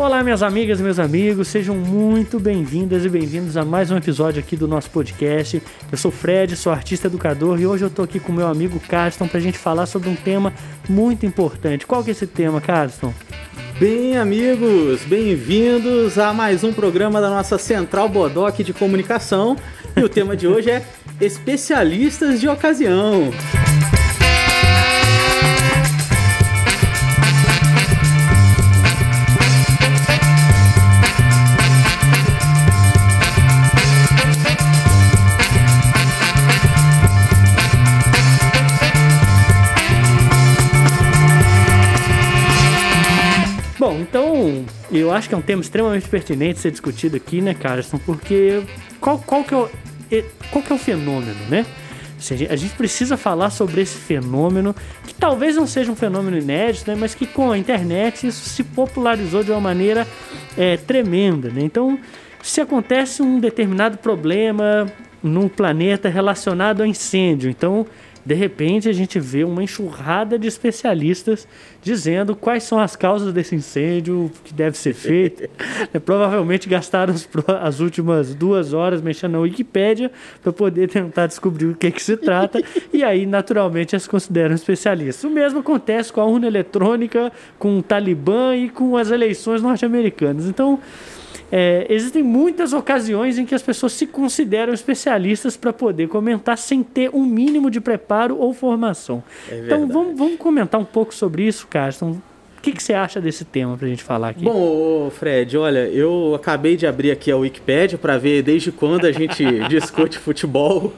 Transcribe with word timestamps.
Olá, 0.00 0.24
minhas 0.24 0.42
amigas 0.42 0.80
meus 0.80 0.98
amigos, 0.98 1.48
sejam 1.48 1.76
muito 1.76 2.40
bem-vindas 2.40 3.04
e 3.04 3.08
bem-vindos 3.10 3.54
a 3.58 3.66
mais 3.66 3.90
um 3.90 3.98
episódio 3.98 4.40
aqui 4.40 4.56
do 4.56 4.66
nosso 4.66 4.88
podcast. 4.88 5.62
Eu 5.92 5.98
sou 5.98 6.10
Fred, 6.10 6.56
sou 6.56 6.72
artista 6.72 7.06
educador 7.06 7.60
e 7.60 7.66
hoje 7.66 7.84
eu 7.84 7.90
tô 7.90 8.00
aqui 8.00 8.18
com 8.18 8.32
meu 8.32 8.46
amigo 8.46 8.80
Carston 8.80 9.28
pra 9.28 9.38
gente 9.38 9.58
falar 9.58 9.84
sobre 9.84 10.08
um 10.08 10.16
tema 10.16 10.54
muito 10.88 11.26
importante. 11.26 11.86
Qual 11.86 12.02
que 12.02 12.08
é 12.08 12.12
esse 12.12 12.26
tema, 12.26 12.62
Carston? 12.62 13.12
Bem, 13.78 14.16
amigos, 14.16 15.02
bem-vindos 15.02 16.18
a 16.18 16.32
mais 16.32 16.64
um 16.64 16.72
programa 16.72 17.20
da 17.20 17.28
nossa 17.28 17.58
Central 17.58 18.08
Bodoc 18.08 18.58
de 18.60 18.72
Comunicação. 18.72 19.54
E 19.94 20.02
o 20.02 20.08
tema 20.08 20.34
de 20.34 20.48
hoje 20.48 20.70
é 20.70 20.82
especialistas 21.20 22.40
de 22.40 22.48
ocasião. 22.48 23.30
Eu 45.00 45.12
acho 45.12 45.28
que 45.28 45.34
é 45.34 45.38
um 45.38 45.42
tema 45.42 45.62
extremamente 45.62 46.08
pertinente 46.08 46.60
ser 46.60 46.70
discutido 46.70 47.16
aqui, 47.16 47.40
né, 47.40 47.54
Carson? 47.54 47.98
Porque 47.98 48.62
qual, 49.00 49.18
qual, 49.18 49.44
que, 49.44 49.54
é 49.54 49.56
o, 49.56 49.70
qual 50.50 50.62
que 50.62 50.72
é 50.72 50.74
o 50.74 50.78
fenômeno, 50.78 51.38
né? 51.48 51.66
A 52.50 52.56
gente 52.56 52.74
precisa 52.74 53.16
falar 53.16 53.48
sobre 53.48 53.80
esse 53.80 53.96
fenômeno, 53.96 54.74
que 55.06 55.14
talvez 55.14 55.56
não 55.56 55.66
seja 55.66 55.90
um 55.90 55.96
fenômeno 55.96 56.36
inédito, 56.36 56.90
né, 56.90 56.94
mas 56.94 57.14
que 57.14 57.26
com 57.26 57.50
a 57.50 57.56
internet 57.56 58.26
isso 58.26 58.46
se 58.46 58.62
popularizou 58.62 59.42
de 59.42 59.50
uma 59.50 59.60
maneira 59.60 60.06
é, 60.56 60.76
tremenda. 60.76 61.48
Né? 61.48 61.62
Então, 61.62 61.98
se 62.42 62.60
acontece 62.60 63.22
um 63.22 63.40
determinado 63.40 63.96
problema 63.96 64.86
num 65.22 65.48
planeta 65.48 66.10
relacionado 66.10 66.82
ao 66.82 66.86
incêndio, 66.86 67.48
então 67.48 67.86
de 68.24 68.34
repente 68.34 68.88
a 68.88 68.92
gente 68.92 69.18
vê 69.18 69.44
uma 69.44 69.62
enxurrada 69.62 70.38
de 70.38 70.46
especialistas 70.46 71.48
dizendo 71.82 72.36
quais 72.36 72.62
são 72.64 72.78
as 72.78 72.94
causas 72.94 73.32
desse 73.32 73.54
incêndio, 73.54 74.26
o 74.26 74.30
que 74.44 74.52
deve 74.52 74.76
ser 74.76 74.92
feito. 74.92 75.48
é, 75.92 75.98
provavelmente 75.98 76.68
gastaram 76.68 77.14
as 77.60 77.80
últimas 77.80 78.34
duas 78.34 78.72
horas 78.72 79.00
mexendo 79.00 79.32
na 79.32 79.40
Wikipédia 79.40 80.10
para 80.42 80.52
poder 80.52 80.88
tentar 80.88 81.26
descobrir 81.26 81.66
o 81.66 81.74
que, 81.74 81.90
que 81.90 82.02
se 82.02 82.16
trata, 82.16 82.62
e 82.92 83.02
aí 83.02 83.24
naturalmente 83.24 83.96
as 83.96 84.06
consideram 84.06 84.54
especialistas. 84.54 85.24
O 85.24 85.30
mesmo 85.30 85.60
acontece 85.60 86.12
com 86.12 86.20
a 86.20 86.24
urna 86.24 86.46
eletrônica, 86.46 87.32
com 87.58 87.78
o 87.78 87.82
Talibã 87.82 88.54
e 88.56 88.68
com 88.68 88.96
as 88.96 89.10
eleições 89.10 89.62
norte-americanas. 89.62 90.46
Então, 90.46 90.78
é, 91.52 91.86
existem 91.88 92.22
muitas 92.22 92.72
ocasiões 92.72 93.38
em 93.38 93.44
que 93.44 93.54
as 93.54 93.62
pessoas 93.62 93.92
se 93.92 94.06
consideram 94.06 94.72
especialistas 94.72 95.56
para 95.56 95.72
poder 95.72 96.08
comentar 96.08 96.56
sem 96.56 96.82
ter 96.82 97.10
um 97.12 97.24
mínimo 97.24 97.70
de 97.70 97.80
preparo 97.80 98.38
ou 98.38 98.54
formação. 98.54 99.22
É 99.50 99.58
então 99.64 99.88
vamos, 99.88 100.16
vamos 100.16 100.36
comentar 100.38 100.80
um 100.80 100.84
pouco 100.84 101.14
sobre 101.14 101.46
isso, 101.46 101.66
Carson. 101.66 102.18
O 102.60 102.62
que, 102.62 102.72
que 102.72 102.82
você 102.82 102.92
acha 102.92 103.20
desse 103.20 103.44
tema 103.44 103.74
para 103.76 103.86
a 103.86 103.88
gente 103.88 104.04
falar 104.04 104.28
aqui? 104.28 104.44
Bom, 104.44 105.10
Fred, 105.10 105.56
olha, 105.56 105.88
eu 105.88 106.34
acabei 106.34 106.76
de 106.76 106.86
abrir 106.86 107.10
aqui 107.10 107.32
a 107.32 107.36
Wikipedia 107.36 107.96
para 107.96 108.18
ver 108.18 108.42
desde 108.42 108.70
quando 108.70 109.06
a 109.06 109.12
gente 109.12 109.42
discute 109.66 110.18
futebol 110.18 110.92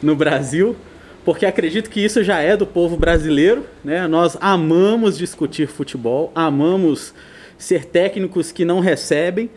no 0.00 0.14
Brasil, 0.14 0.76
porque 1.24 1.44
acredito 1.44 1.90
que 1.90 2.00
isso 2.02 2.22
já 2.22 2.38
é 2.38 2.56
do 2.56 2.64
povo 2.64 2.96
brasileiro, 2.96 3.66
né? 3.84 4.06
Nós 4.06 4.38
amamos 4.40 5.18
discutir 5.18 5.66
futebol, 5.66 6.30
amamos 6.36 7.12
ser 7.58 7.84
técnicos 7.84 8.52
que 8.52 8.64
não 8.64 8.78
recebem, 8.78 9.50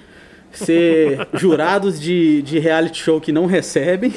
ser 0.51 1.27
jurados 1.33 1.99
de, 1.99 2.41
de 2.41 2.59
reality 2.59 3.03
show 3.03 3.19
que 3.19 3.31
não 3.31 3.45
recebem. 3.45 4.13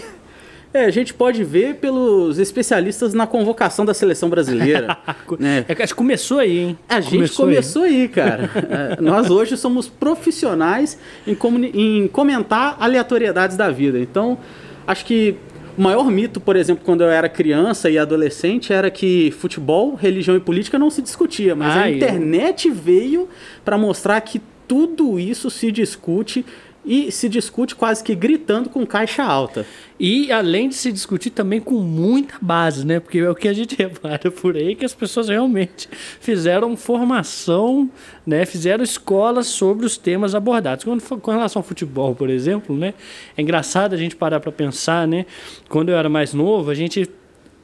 É, 0.74 0.86
a 0.86 0.90
gente 0.90 1.14
pode 1.14 1.44
ver 1.44 1.76
pelos 1.76 2.36
especialistas 2.40 3.14
na 3.14 3.28
convocação 3.28 3.84
da 3.84 3.94
seleção 3.94 4.28
brasileira. 4.28 4.98
né? 5.38 5.64
É, 5.68 5.72
acho 5.72 5.92
que 5.92 5.94
começou 5.94 6.40
aí, 6.40 6.58
hein? 6.58 6.78
A 6.88 7.00
gente 7.00 7.14
começou, 7.14 7.46
começou 7.46 7.82
aí. 7.84 8.02
aí, 8.02 8.08
cara. 8.08 8.50
é, 8.98 9.00
nós 9.00 9.30
hoje 9.30 9.56
somos 9.56 9.88
profissionais 9.88 10.98
em, 11.24 11.36
em 11.72 12.08
comentar 12.08 12.76
aleatoriedades 12.80 13.56
da 13.56 13.70
vida. 13.70 14.00
Então, 14.00 14.36
acho 14.84 15.04
que 15.04 15.36
o 15.78 15.82
maior 15.82 16.10
mito, 16.10 16.40
por 16.40 16.56
exemplo, 16.56 16.84
quando 16.84 17.02
eu 17.02 17.08
era 17.08 17.28
criança 17.28 17.88
e 17.88 17.96
adolescente, 17.96 18.72
era 18.72 18.90
que 18.90 19.30
futebol, 19.32 19.94
religião 19.94 20.36
e 20.36 20.40
política 20.40 20.76
não 20.76 20.90
se 20.90 21.02
discutia, 21.02 21.54
mas 21.54 21.76
a 21.76 21.90
internet 21.90 22.70
veio 22.70 23.28
para 23.64 23.78
mostrar 23.78 24.20
que 24.20 24.40
tudo 24.66 25.18
isso 25.18 25.50
se 25.50 25.70
discute 25.70 26.44
e 26.84 27.10
se 27.10 27.28
discute 27.28 27.74
quase 27.74 28.04
que 28.04 28.14
gritando 28.14 28.68
com 28.68 28.86
caixa 28.86 29.22
alta. 29.22 29.66
E 29.98 30.30
além 30.30 30.68
de 30.68 30.74
se 30.74 30.92
discutir 30.92 31.30
também 31.30 31.60
com 31.60 31.76
muita 31.76 32.34
base, 32.40 32.84
né? 32.86 33.00
Porque 33.00 33.18
é 33.18 33.30
o 33.30 33.34
que 33.34 33.48
a 33.48 33.52
gente 33.52 33.74
repara 33.78 34.30
por 34.30 34.56
aí 34.56 34.74
que 34.74 34.84
as 34.84 34.92
pessoas 34.92 35.28
realmente 35.28 35.88
fizeram 36.20 36.76
formação, 36.76 37.90
né? 38.26 38.44
Fizeram 38.44 38.84
escolas 38.84 39.46
sobre 39.46 39.86
os 39.86 39.96
temas 39.96 40.34
abordados. 40.34 40.84
Quando, 40.84 41.02
com 41.20 41.30
relação 41.30 41.60
ao 41.60 41.64
futebol, 41.64 42.14
por 42.14 42.28
exemplo, 42.28 42.76
né? 42.76 42.92
É 43.36 43.40
engraçado 43.40 43.94
a 43.94 43.96
gente 43.96 44.14
parar 44.14 44.40
para 44.40 44.52
pensar, 44.52 45.08
né? 45.08 45.24
Quando 45.68 45.88
eu 45.88 45.96
era 45.96 46.08
mais 46.08 46.34
novo, 46.34 46.70
a 46.70 46.74
gente 46.74 47.08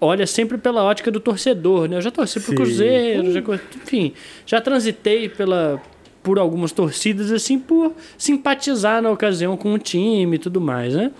olha 0.01 0.27
sempre 0.27 0.57
pela 0.57 0.83
ótica 0.83 1.11
do 1.11 1.21
torcedor, 1.21 1.89
né? 1.89 1.97
Eu 1.99 2.01
já 2.01 2.11
torci 2.11 2.41
pro 2.41 2.55
Cruzeiro, 2.55 3.33
já, 3.33 3.41
enfim, 3.83 4.15
já 4.47 4.61
transitei 4.61 5.29
pela 5.29 5.81
por 6.23 6.39
algumas 6.39 6.73
torcidas, 6.73 7.33
assim, 7.33 7.59
por 7.59 7.95
simpatizar 8.19 9.01
na 9.01 9.11
ocasião 9.11 9.57
com 9.57 9.73
o 9.73 9.79
time 9.79 10.37
e 10.37 10.39
tudo 10.39 10.61
mais, 10.61 10.95
né? 10.95 11.11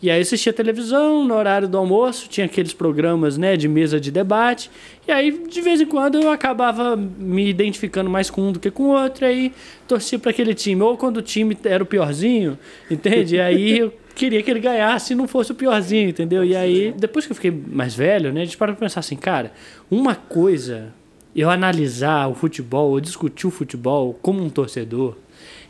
E 0.00 0.10
aí 0.10 0.20
assistia 0.20 0.52
televisão 0.52 1.24
no 1.24 1.34
horário 1.34 1.66
do 1.66 1.76
almoço, 1.76 2.28
tinha 2.28 2.46
aqueles 2.46 2.72
programas, 2.72 3.36
né, 3.36 3.56
de 3.56 3.66
mesa 3.66 3.98
de 3.98 4.12
debate, 4.12 4.70
e 5.06 5.10
aí 5.10 5.46
de 5.48 5.60
vez 5.60 5.80
em 5.80 5.86
quando 5.86 6.20
eu 6.20 6.30
acabava 6.30 6.96
me 6.96 7.48
identificando 7.48 8.08
mais 8.08 8.30
com 8.30 8.42
um 8.42 8.52
do 8.52 8.60
que 8.60 8.70
com 8.70 8.84
o 8.84 8.88
outro, 8.90 9.24
e 9.24 9.28
aí 9.28 9.52
torcia 9.88 10.18
para 10.18 10.30
aquele 10.30 10.54
time, 10.54 10.80
ou 10.82 10.96
quando 10.96 11.16
o 11.16 11.22
time 11.22 11.56
era 11.64 11.82
o 11.82 11.86
piorzinho, 11.86 12.56
entende? 12.88 13.36
E 13.36 13.40
aí 13.40 13.78
eu 13.78 13.92
queria 14.14 14.40
que 14.42 14.50
ele 14.50 14.60
ganhasse 14.60 15.14
e 15.14 15.16
não 15.16 15.26
fosse 15.26 15.50
o 15.50 15.54
piorzinho, 15.54 16.10
entendeu? 16.10 16.44
E 16.44 16.54
aí, 16.54 16.94
depois 16.96 17.26
que 17.26 17.32
eu 17.32 17.36
fiquei 17.36 17.50
mais 17.50 17.94
velho, 17.94 18.32
né, 18.32 18.42
a 18.42 18.44
gente 18.44 18.56
para 18.56 18.72
pensar 18.74 19.00
assim, 19.00 19.16
cara, 19.16 19.52
uma 19.90 20.14
coisa 20.14 20.92
eu 21.34 21.50
analisar 21.50 22.28
o 22.28 22.34
futebol, 22.34 22.90
ou 22.90 23.00
discutir 23.00 23.46
o 23.46 23.50
futebol 23.50 24.18
como 24.20 24.42
um 24.42 24.50
torcedor. 24.50 25.16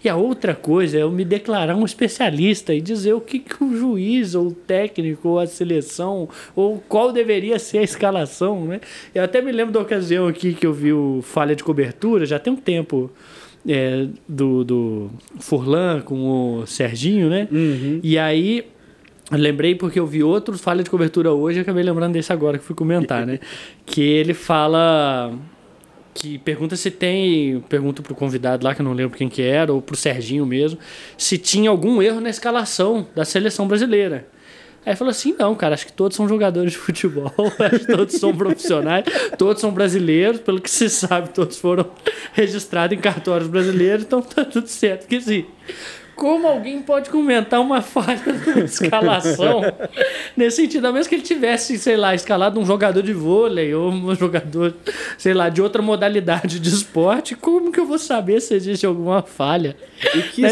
E 0.03 0.09
a 0.09 0.17
outra 0.17 0.55
coisa 0.55 0.97
é 0.97 1.03
eu 1.03 1.11
me 1.11 1.25
declarar 1.25 1.75
um 1.75 1.85
especialista 1.85 2.73
e 2.73 2.81
dizer 2.81 3.15
o 3.15 3.21
que, 3.21 3.41
que 3.41 3.63
o 3.63 3.77
juiz, 3.77 4.35
ou 4.35 4.49
o 4.49 4.53
técnico, 4.53 5.29
ou 5.29 5.39
a 5.41 5.47
seleção, 5.47 6.29
ou 6.55 6.83
qual 6.89 7.13
deveria 7.13 7.59
ser 7.59 7.79
a 7.79 7.83
escalação. 7.83 8.65
Né? 8.65 8.81
Eu 9.15 9.25
até 9.25 9.43
me 9.43 9.51
lembro 9.51 9.73
da 9.73 9.81
ocasião 9.81 10.29
aqui 10.29 10.55
que 10.55 10.67
eu 10.67 10.73
vi 10.73 10.93
o 10.93 11.21
Falha 11.23 11.57
de 11.57 11.65
Cobertura, 11.65 12.25
já 12.25 12.39
tem 12.39 12.53
um 12.53 12.57
tempo, 12.57 13.11
é, 13.67 14.07
do, 14.29 14.65
do 14.65 15.11
Furlan 15.41 16.01
com 16.01 16.61
o 16.61 16.67
Serginho, 16.67 17.29
né? 17.29 17.49
Uhum. 17.51 18.01
E 18.03 18.17
aí 18.17 18.65
Lembrei 19.31 19.75
porque 19.75 20.01
eu 20.01 20.07
vi 20.07 20.23
outros 20.23 20.61
falha 20.61 20.83
de 20.83 20.89
cobertura 20.89 21.33
hoje 21.33 21.59
e 21.59 21.63
acabei 21.63 21.83
lembrando 21.83 22.15
desse 22.15 22.33
agora 22.33 22.59
que 22.59 22.65
fui 22.65 22.75
comentar, 22.75 23.27
né? 23.27 23.39
que 23.85 24.01
ele 24.01 24.33
fala 24.33 25.33
que 26.15 26.39
pergunta 26.39 26.75
se 26.75 26.91
tem, 26.91 27.61
pergunta 27.69 28.03
pro 28.03 28.15
convidado 28.15 28.65
lá, 28.65 28.75
que 28.75 28.81
eu 28.81 28.85
não 28.85 28.93
lembro 28.93 29.17
quem 29.17 29.29
que 29.29 29.41
era, 29.41 29.73
ou 29.73 29.81
pro 29.81 29.97
Serginho 29.97 30.45
mesmo, 30.45 30.79
se 31.17 31.39
tinha 31.39 31.71
algum 31.71 32.03
erro 32.03 32.21
na 32.21 32.29
escalação 32.29 33.07
da 33.15 33.25
seleção 33.25 33.69
brasileira. 33.69 34.27
Aí 34.85 34.97
falou 34.97 35.11
assim: 35.11 35.35
não, 35.39 35.55
cara, 35.55 35.75
acho 35.75 35.87
que 35.87 35.93
todos 35.93 36.17
são 36.17 36.27
jogadores 36.27 36.73
de 36.73 36.79
futebol, 36.79 37.33
acho 37.61 37.81
que 37.81 37.93
todos 37.93 38.15
são 38.17 38.35
profissionais, 38.35 39.05
todos 39.37 39.61
são 39.61 39.71
brasileiros, 39.71 40.41
pelo 40.41 40.61
que 40.61 40.71
se 40.71 40.89
sabe, 40.89 41.29
todos 41.29 41.59
foram 41.59 41.89
registrados 42.33 42.97
em 42.97 43.01
cartórios 43.01 43.49
brasileiros, 43.49 44.05
então 44.05 44.23
tá 44.23 44.45
tudo 44.45 44.67
certo 44.67 45.07
que 45.07 45.21
sim. 45.21 45.45
Como 46.19 46.49
alguém 46.49 46.83
pode 46.83 47.11
comentar 47.11 47.61
uma 47.61 47.81
falha 47.81 48.19
de 48.19 48.59
escalação 48.67 49.61
nesse 50.37 50.57
sentido? 50.57 50.87
A 50.87 50.93
menos 50.93 51.07
que 51.07 51.15
ele 51.15 51.23
tivesse, 51.23 51.79
sei 51.79 51.97
lá, 51.97 52.13
escalado 52.13 52.59
um 52.59 52.67
jogador 52.67 53.05
de 53.05 53.13
vôlei 53.13 53.73
ou 53.73 53.89
um 53.89 54.13
jogador, 54.17 54.75
sei 55.17 55.33
lá, 55.33 55.49
de 55.49 55.63
outra 55.63 55.81
modalidade 55.81 56.59
de 56.59 56.69
esporte, 56.69 57.37
como 57.37 57.71
que 57.71 57.79
eu 57.79 57.87
vou 57.87 58.01
saber 58.01 58.41
se 58.41 58.53
existe 58.53 58.85
alguma 58.85 59.23
falha? 59.23 59.77
E 60.13 60.23
que 60.23 60.45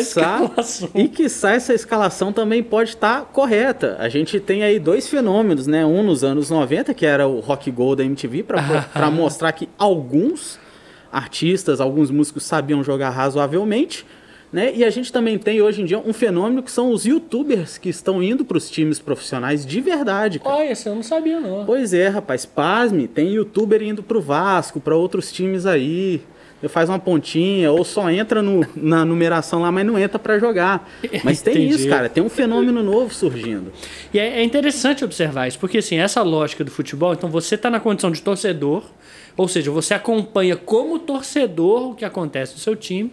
e 0.94 1.08
que 1.08 1.24
essa 1.24 1.74
escalação 1.74 2.32
também 2.32 2.62
pode 2.62 2.90
estar 2.90 3.24
correta. 3.24 3.96
A 3.98 4.08
gente 4.08 4.38
tem 4.38 4.62
aí 4.62 4.78
dois 4.78 5.08
fenômenos, 5.08 5.66
né? 5.66 5.84
Um 5.84 6.04
nos 6.04 6.22
anos 6.22 6.48
90, 6.48 6.94
que 6.94 7.04
era 7.04 7.26
o 7.26 7.40
Rock 7.40 7.72
Go 7.72 7.96
da 7.96 8.04
MTV, 8.04 8.44
para 8.44 9.10
mostrar 9.10 9.50
que 9.50 9.68
alguns 9.76 10.60
artistas, 11.10 11.80
alguns 11.80 12.08
músicos 12.08 12.44
sabiam 12.44 12.84
jogar 12.84 13.10
razoavelmente 13.10 14.06
né? 14.52 14.72
E 14.74 14.84
a 14.84 14.90
gente 14.90 15.12
também 15.12 15.38
tem 15.38 15.60
hoje 15.60 15.82
em 15.82 15.84
dia 15.84 15.98
um 15.98 16.12
fenômeno 16.12 16.62
que 16.62 16.70
são 16.70 16.90
os 16.90 17.04
youtubers 17.04 17.78
que 17.78 17.88
estão 17.88 18.22
indo 18.22 18.44
para 18.44 18.56
os 18.56 18.70
times 18.70 18.98
profissionais 18.98 19.66
de 19.66 19.80
verdade. 19.80 20.38
Cara. 20.38 20.56
Olha, 20.56 20.72
esse 20.72 20.88
eu 20.88 20.94
não 20.94 21.02
sabia 21.02 21.40
não. 21.40 21.64
Pois 21.64 21.92
é, 21.92 22.08
rapaz, 22.08 22.46
pasme, 22.46 23.08
tem 23.08 23.28
youtuber 23.28 23.82
indo 23.82 24.02
para 24.02 24.16
o 24.16 24.20
Vasco, 24.20 24.80
para 24.80 24.94
outros 24.94 25.32
times 25.32 25.66
aí. 25.66 26.22
faz 26.68 26.88
uma 26.88 26.98
pontinha, 26.98 27.70
ou 27.72 27.84
só 27.84 28.08
entra 28.08 28.40
no, 28.40 28.66
na 28.74 29.04
numeração 29.04 29.60
lá, 29.60 29.72
mas 29.72 29.84
não 29.84 29.98
entra 29.98 30.18
para 30.18 30.38
jogar. 30.38 30.88
Mas 31.24 31.42
tem 31.42 31.68
isso, 31.68 31.88
cara, 31.88 32.08
tem 32.08 32.22
um 32.22 32.28
fenômeno 32.28 32.82
novo 32.82 33.12
surgindo. 33.12 33.72
E 34.14 34.18
é, 34.18 34.40
é 34.40 34.44
interessante 34.44 35.04
observar 35.04 35.48
isso, 35.48 35.58
porque 35.58 35.78
assim, 35.78 35.96
essa 35.96 36.22
lógica 36.22 36.62
do 36.62 36.70
futebol, 36.70 37.12
então 37.12 37.28
você 37.28 37.56
está 37.56 37.68
na 37.68 37.80
condição 37.80 38.10
de 38.12 38.22
torcedor, 38.22 38.84
ou 39.36 39.48
seja, 39.48 39.70
você 39.70 39.92
acompanha 39.92 40.56
como 40.56 40.98
torcedor 40.98 41.90
o 41.90 41.94
que 41.94 42.04
acontece 42.04 42.54
no 42.54 42.58
seu 42.58 42.74
time 42.74 43.12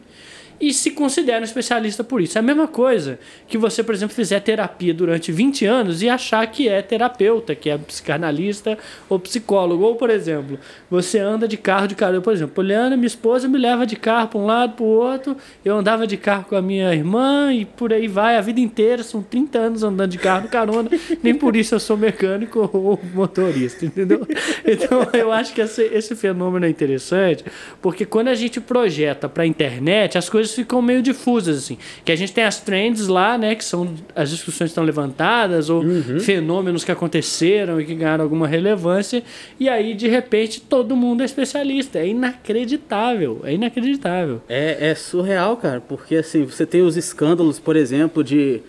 e 0.63 0.73
se 0.73 0.91
considera 0.91 1.41
um 1.41 1.43
especialista 1.43 2.05
por 2.05 2.21
isso. 2.21 2.37
É 2.37 2.39
a 2.39 2.41
mesma 2.41 2.69
coisa 2.69 3.19
que 3.49 3.57
você, 3.57 3.83
por 3.83 3.93
exemplo, 3.93 4.15
fizer 4.15 4.39
terapia 4.39 4.93
durante 4.93 5.29
20 5.29 5.65
anos 5.65 6.01
e 6.01 6.07
achar 6.07 6.47
que 6.47 6.69
é 6.69 6.81
terapeuta, 6.81 7.53
que 7.53 7.69
é 7.69 7.77
psicanalista 7.77 8.77
ou 9.09 9.19
psicólogo. 9.19 9.83
Ou, 9.83 9.95
por 9.95 10.09
exemplo, 10.09 10.57
você 10.89 11.19
anda 11.19 11.49
de 11.49 11.57
carro 11.57 11.85
de 11.85 11.95
carona. 11.95 12.21
Por 12.21 12.31
exemplo, 12.31 12.55
Poliana, 12.55 12.95
minha 12.95 13.07
esposa, 13.07 13.49
me 13.49 13.57
leva 13.57 13.85
de 13.85 13.97
carro 13.97 14.29
para 14.29 14.39
um 14.39 14.45
lado, 14.45 14.75
para 14.75 14.85
o 14.85 14.87
outro. 14.87 15.35
Eu 15.65 15.75
andava 15.75 16.07
de 16.07 16.15
carro 16.15 16.45
com 16.45 16.55
a 16.55 16.61
minha 16.61 16.93
irmã 16.95 17.53
e 17.53 17.65
por 17.65 17.91
aí 17.91 18.07
vai 18.07 18.37
a 18.37 18.41
vida 18.41 18.61
inteira. 18.61 19.03
São 19.03 19.21
30 19.21 19.59
anos 19.59 19.83
andando 19.83 20.11
de 20.11 20.17
carro 20.17 20.43
de 20.43 20.47
carona. 20.47 20.89
Nem 21.21 21.35
por 21.35 21.57
isso 21.57 21.75
eu 21.75 21.79
sou 21.79 21.97
mecânico 21.97 22.69
ou 22.71 22.97
motorista, 23.13 23.85
entendeu? 23.85 24.25
Então, 24.65 25.05
eu 25.13 25.29
acho 25.29 25.53
que 25.53 25.59
esse, 25.59 25.83
esse 25.83 26.15
fenômeno 26.15 26.65
é 26.65 26.69
interessante, 26.69 27.43
porque 27.81 28.05
quando 28.05 28.29
a 28.29 28.35
gente 28.35 28.61
projeta 28.61 29.27
para 29.27 29.43
a 29.43 29.45
internet, 29.45 30.17
as 30.17 30.29
coisas 30.29 30.52
ficam 30.53 30.81
meio 30.81 31.01
difusas, 31.01 31.57
assim. 31.57 31.77
Que 32.03 32.11
a 32.11 32.15
gente 32.15 32.33
tem 32.33 32.43
as 32.43 32.59
trends 32.59 33.07
lá, 33.07 33.37
né, 33.37 33.55
que 33.55 33.63
são 33.63 33.93
as 34.15 34.29
discussões 34.29 34.69
que 34.69 34.71
estão 34.71 34.83
levantadas, 34.83 35.69
ou 35.69 35.83
fenômenos 36.21 36.83
que 36.83 36.91
aconteceram 36.91 37.79
e 37.79 37.85
que 37.85 37.95
ganharam 37.95 38.23
alguma 38.23 38.47
relevância, 38.47 39.23
e 39.59 39.69
aí, 39.69 39.93
de 39.93 40.07
repente, 40.07 40.61
todo 40.61 40.95
mundo 40.95 41.21
é 41.21 41.25
especialista. 41.25 41.99
É 41.99 42.07
inacreditável, 42.07 43.41
é 43.43 43.53
inacreditável. 43.53 44.41
É, 44.47 44.89
é 44.89 44.95
surreal, 44.95 45.57
cara, 45.57 45.81
porque 45.81 46.15
assim, 46.15 46.43
você 46.45 46.65
tem 46.65 46.81
os 46.81 46.97
escândalos, 46.97 47.59
por 47.59 47.75
exemplo, 47.75 48.23
de 48.23 48.61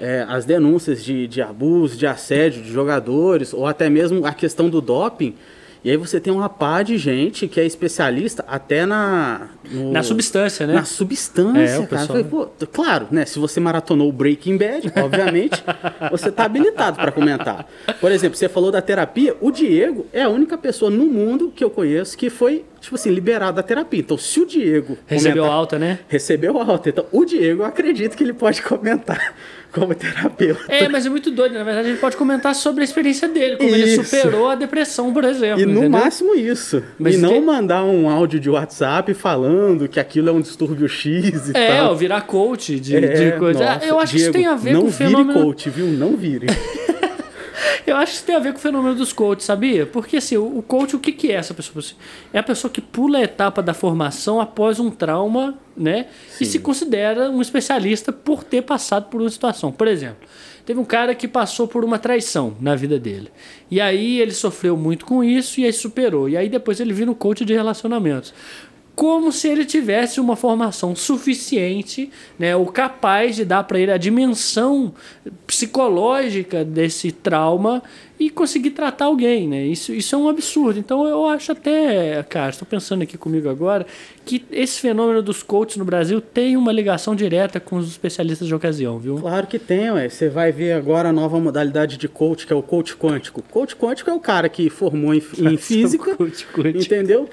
é, 0.00 0.24
as 0.28 0.44
denúncias 0.44 1.04
de, 1.04 1.26
de 1.26 1.42
abuso, 1.42 1.96
de 1.96 2.06
assédio 2.06 2.62
de 2.62 2.72
jogadores, 2.72 3.52
ou 3.52 3.66
até 3.66 3.90
mesmo 3.90 4.24
a 4.24 4.32
questão 4.32 4.68
do 4.68 4.80
doping. 4.80 5.34
E 5.82 5.90
aí 5.90 5.96
você 5.96 6.20
tem 6.20 6.30
uma 6.32 6.48
pá 6.48 6.82
de 6.82 6.98
gente 6.98 7.48
que 7.48 7.58
é 7.58 7.64
especialista 7.64 8.44
até 8.46 8.84
na... 8.84 9.48
no- 9.70 9.92
Na 9.92 10.02
substância, 10.02 10.66
né? 10.66 10.74
Na 10.74 10.84
substância, 10.84 11.58
É, 11.60 11.78
o 11.78 11.86
cara. 11.86 12.02
pessoal- 12.02 12.06
falei, 12.08 12.24
pô, 12.24 12.46
t- 12.46 12.66
claro, 12.66 13.06
né? 13.10 13.24
Se 13.24 13.38
você 13.38 13.58
maratonou 13.60 14.08
o 14.08 14.12
Breaking 14.12 14.58
Bad, 14.58 14.92
obviamente, 15.02 15.62
você 16.10 16.30
tá 16.30 16.44
habilitado 16.44 16.96
para 16.96 17.10
comentar. 17.10 17.66
Por 18.00 18.12
exemplo, 18.12 18.36
você 18.36 18.48
falou 18.48 18.70
da 18.70 18.82
terapia. 18.82 19.34
O 19.40 19.50
Diego 19.50 20.06
é 20.12 20.22
a 20.22 20.28
única 20.28 20.58
pessoa 20.58 20.90
no 20.90 21.06
mundo 21.06 21.50
que 21.54 21.64
eu 21.64 21.70
conheço 21.70 22.16
que 22.16 22.28
foi, 22.28 22.64
tipo 22.80 22.94
assim, 22.96 23.10
liberado 23.10 23.56
da 23.56 23.62
terapia. 23.62 24.00
Então, 24.00 24.18
se 24.18 24.38
o 24.40 24.44
Diego 24.46 24.98
Recebeu 25.06 25.44
comentar- 25.44 25.58
alta, 25.58 25.78
né? 25.78 25.98
recebeu 26.08 26.58
alta. 26.60 26.88
Então, 26.90 27.06
o 27.10 27.24
Diego, 27.24 27.62
eu 27.62 27.66
acredito 27.66 28.16
que 28.16 28.22
ele 28.22 28.34
pode 28.34 28.60
comentar 28.62 29.34
como 29.74 29.94
terapeuta. 29.94 30.60
É, 30.68 30.88
mas 30.88 31.06
é 31.06 31.08
muito 31.08 31.30
doido. 31.30 31.52
Na 31.54 31.62
verdade, 31.64 31.88
ele 31.88 31.98
pode 31.98 32.16
comentar 32.16 32.54
sobre 32.54 32.82
a 32.82 32.84
experiência 32.84 33.28
dele, 33.28 33.56
como 33.56 33.68
ele 33.74 33.84
Isso. 33.94 34.04
superou 34.04 34.48
a 34.48 34.54
depressão, 34.54 35.12
por 35.12 35.24
exemplo. 35.24 35.60
E 35.60 35.64
no 35.66 35.72
entendeu? 35.72 35.90
máximo 35.90 36.34
isso. 36.34 36.82
Mas 36.98 37.14
e 37.14 37.18
não 37.18 37.30
tem- 37.30 37.40
mandar 37.40 37.84
um 37.84 38.08
áudio 38.08 38.38
de 38.40 38.50
WhatsApp 38.50 39.12
falando 39.14 39.88
que 39.88 39.98
aquilo 40.00 40.28
é 40.28 40.32
um 40.32 40.40
distúrbio 40.40 40.88
X 40.88 41.48
e 41.50 41.56
É, 41.56 41.76
tal. 41.78 41.92
ó, 41.92 41.94
virar 41.94 42.20
coach 42.22 42.78
de, 42.80 42.96
É, 42.96 43.00
de 43.32 43.38
coisa. 43.38 43.60
nossa, 43.64 43.80
Ah, 43.84 43.86
eu 43.88 43.98
acho 43.98 44.12
que 44.12 44.18
isso 44.18 44.30
Diego, 44.32 44.38
tem 44.38 44.46
a 44.46 44.56
ver 44.56 44.72
não 44.74 44.82
com 44.82 44.88
o 44.88 44.92
fenômeno. 44.92 45.32
vire 45.32 45.44
coach, 45.44 45.70
viu? 45.70 45.86
Não 45.86 46.16
vire. 46.16 46.46
Eu 47.86 47.96
acho 47.96 48.12
que 48.12 48.18
isso 48.18 48.26
tem 48.26 48.34
a 48.34 48.38
ver 48.38 48.52
com 48.52 48.58
o 48.58 48.62
fenômeno 48.62 48.94
dos 48.94 49.12
coaches, 49.12 49.44
sabia? 49.44 49.86
Porque 49.86 50.16
assim, 50.16 50.36
o 50.36 50.62
coach, 50.62 50.96
o 50.96 50.98
que, 50.98 51.12
que 51.12 51.30
é 51.30 51.34
essa 51.34 51.54
pessoa? 51.54 51.84
É 52.32 52.38
a 52.38 52.42
pessoa 52.42 52.70
que 52.70 52.80
pula 52.80 53.18
a 53.18 53.22
etapa 53.22 53.62
da 53.62 53.74
formação 53.74 54.40
após 54.40 54.78
um 54.78 54.90
trauma, 54.90 55.58
né? 55.76 56.06
E 56.40 56.44
se 56.44 56.58
considera 56.58 57.30
um 57.30 57.40
especialista 57.40 58.12
por 58.12 58.44
ter 58.44 58.62
passado 58.62 59.08
por 59.08 59.20
uma 59.20 59.30
situação. 59.30 59.72
Por 59.72 59.88
exemplo, 59.88 60.28
teve 60.64 60.78
um 60.78 60.84
cara 60.84 61.14
que 61.14 61.26
passou 61.26 61.66
por 61.66 61.84
uma 61.84 61.98
traição 61.98 62.56
na 62.60 62.74
vida 62.74 62.98
dele. 62.98 63.30
E 63.70 63.80
aí 63.80 64.20
ele 64.20 64.32
sofreu 64.32 64.76
muito 64.76 65.04
com 65.04 65.22
isso 65.22 65.60
e 65.60 65.64
aí 65.64 65.72
superou. 65.72 66.28
E 66.28 66.36
aí 66.36 66.48
depois 66.48 66.80
ele 66.80 66.92
vira 66.92 67.10
um 67.10 67.14
coach 67.14 67.44
de 67.44 67.54
relacionamentos 67.54 68.32
como 69.00 69.32
se 69.32 69.48
ele 69.48 69.64
tivesse 69.64 70.20
uma 70.20 70.36
formação 70.36 70.94
suficiente, 70.94 72.10
né, 72.38 72.54
ou 72.54 72.66
capaz 72.66 73.34
de 73.34 73.46
dar 73.46 73.64
para 73.64 73.80
ele 73.80 73.90
a 73.90 73.96
dimensão 73.96 74.92
psicológica 75.46 76.62
desse 76.62 77.10
trauma 77.10 77.82
e 78.18 78.28
conseguir 78.28 78.72
tratar 78.72 79.06
alguém, 79.06 79.48
né? 79.48 79.64
Isso, 79.64 79.94
isso 79.94 80.14
é 80.14 80.18
um 80.18 80.28
absurdo. 80.28 80.78
Então 80.78 81.08
eu 81.08 81.24
acho 81.24 81.52
até, 81.52 82.22
cara, 82.24 82.50
estou 82.50 82.68
pensando 82.68 83.00
aqui 83.00 83.16
comigo 83.16 83.48
agora 83.48 83.86
que 84.26 84.44
esse 84.52 84.78
fenômeno 84.78 85.22
dos 85.22 85.42
coaches 85.42 85.78
no 85.78 85.84
Brasil 85.86 86.20
tem 86.20 86.54
uma 86.54 86.70
ligação 86.70 87.16
direta 87.16 87.58
com 87.58 87.76
os 87.76 87.88
especialistas 87.88 88.46
de 88.46 88.54
ocasião, 88.54 88.98
viu? 88.98 89.16
Claro 89.16 89.46
que 89.46 89.58
tem, 89.58 89.90
ué. 89.92 90.10
Você 90.10 90.28
vai 90.28 90.52
ver 90.52 90.72
agora 90.72 91.08
a 91.08 91.12
nova 91.12 91.40
modalidade 91.40 91.96
de 91.96 92.06
coach, 92.06 92.46
que 92.46 92.52
é 92.52 92.56
o 92.56 92.62
coach 92.62 92.94
quântico. 92.94 93.42
Coach 93.50 93.74
quântico 93.74 94.10
é 94.10 94.12
o 94.12 94.20
cara 94.20 94.50
que 94.50 94.68
formou 94.68 95.14
em, 95.14 95.22
em 95.38 95.56
física, 95.56 96.18
entendeu? 96.76 97.30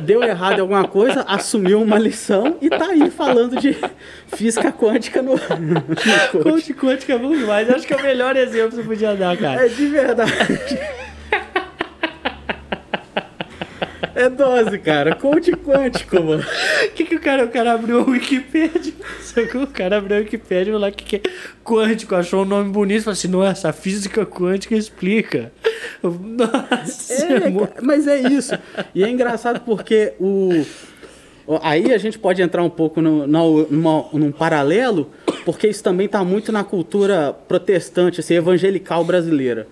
Deu 0.00 0.22
errado 0.22 0.58
em 0.58 0.60
alguma 0.60 0.86
coisa, 0.86 1.22
assumiu 1.28 1.82
uma 1.82 1.98
lição 1.98 2.56
e 2.60 2.70
tá 2.70 2.86
aí 2.86 3.10
falando 3.10 3.60
de 3.60 3.76
física 4.28 4.72
quântica 4.72 5.20
no, 5.20 5.34
no 5.60 6.42
coach. 6.42 6.72
Quântico 6.74 7.12
é 7.12 7.18
bom 7.18 7.36
demais. 7.36 7.68
Acho 7.68 7.86
que 7.86 7.92
é 7.92 7.96
o 7.96 8.02
melhor 8.02 8.36
exemplo 8.36 8.70
que 8.70 8.76
você 8.76 8.82
podia 8.82 9.14
dar, 9.14 9.36
cara. 9.36 9.66
É 9.66 9.68
de 9.68 9.86
verdade. 9.86 10.32
É 14.14 14.28
dose, 14.28 14.78
cara. 14.78 15.14
Coach 15.14 15.52
quântico, 15.52 16.22
mano. 16.22 16.42
O 16.42 16.90
que, 16.92 17.04
que 17.04 17.14
o 17.16 17.20
cara, 17.20 17.44
o 17.44 17.48
cara 17.48 17.72
abriu 17.72 18.00
o 18.00 18.10
Wikipedia? 18.10 18.92
Sacou? 19.20 19.62
O 19.62 19.66
cara 19.66 19.98
abriu 19.98 20.16
o 20.16 20.20
Wikipedia 20.20 20.72
e 20.72 20.76
falou 20.76 20.92
que, 20.92 21.04
que 21.04 21.16
é 21.16 21.30
quântico, 21.64 22.14
achou 22.14 22.42
um 22.42 22.46
nome 22.46 22.70
bonito, 22.70 23.04
falou 23.04 23.12
assim, 23.12 23.28
nossa, 23.28 23.68
a 23.68 23.72
física 23.72 24.24
quântica 24.26 24.74
explica. 24.74 25.52
Nossa, 26.02 27.24
É, 27.24 27.40
cara, 27.40 27.72
mas 27.82 28.06
é 28.06 28.20
isso. 28.20 28.54
E 28.94 29.02
é 29.04 29.08
engraçado 29.08 29.60
porque 29.60 30.12
o. 30.20 30.64
Aí 31.62 31.92
a 31.92 31.98
gente 31.98 32.16
pode 32.18 32.40
entrar 32.40 32.62
um 32.62 32.70
pouco 32.70 33.00
no, 33.02 33.26
no, 33.26 33.66
numa- 33.68 34.04
num 34.12 34.30
paralelo, 34.30 35.10
porque 35.44 35.66
isso 35.66 35.82
também 35.82 36.06
está 36.06 36.22
muito 36.22 36.52
na 36.52 36.62
cultura 36.62 37.32
protestante, 37.48 38.20
assim, 38.20 38.34
evangelical 38.34 39.02
brasileira. 39.04 39.66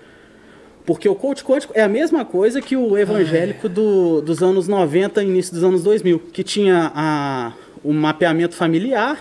Porque 0.88 1.06
o 1.06 1.14
coach 1.14 1.44
quântico 1.44 1.74
é 1.76 1.82
a 1.82 1.88
mesma 1.88 2.24
coisa 2.24 2.62
que 2.62 2.74
o 2.74 2.96
evangélico 2.96 3.68
do, 3.68 4.22
dos 4.22 4.42
anos 4.42 4.66
90 4.66 5.22
e 5.22 5.26
início 5.26 5.52
dos 5.52 5.62
anos 5.62 5.82
2000, 5.82 6.18
que 6.32 6.42
tinha 6.42 6.90
a, 6.94 7.52
o 7.84 7.92
mapeamento 7.92 8.54
familiar, 8.54 9.18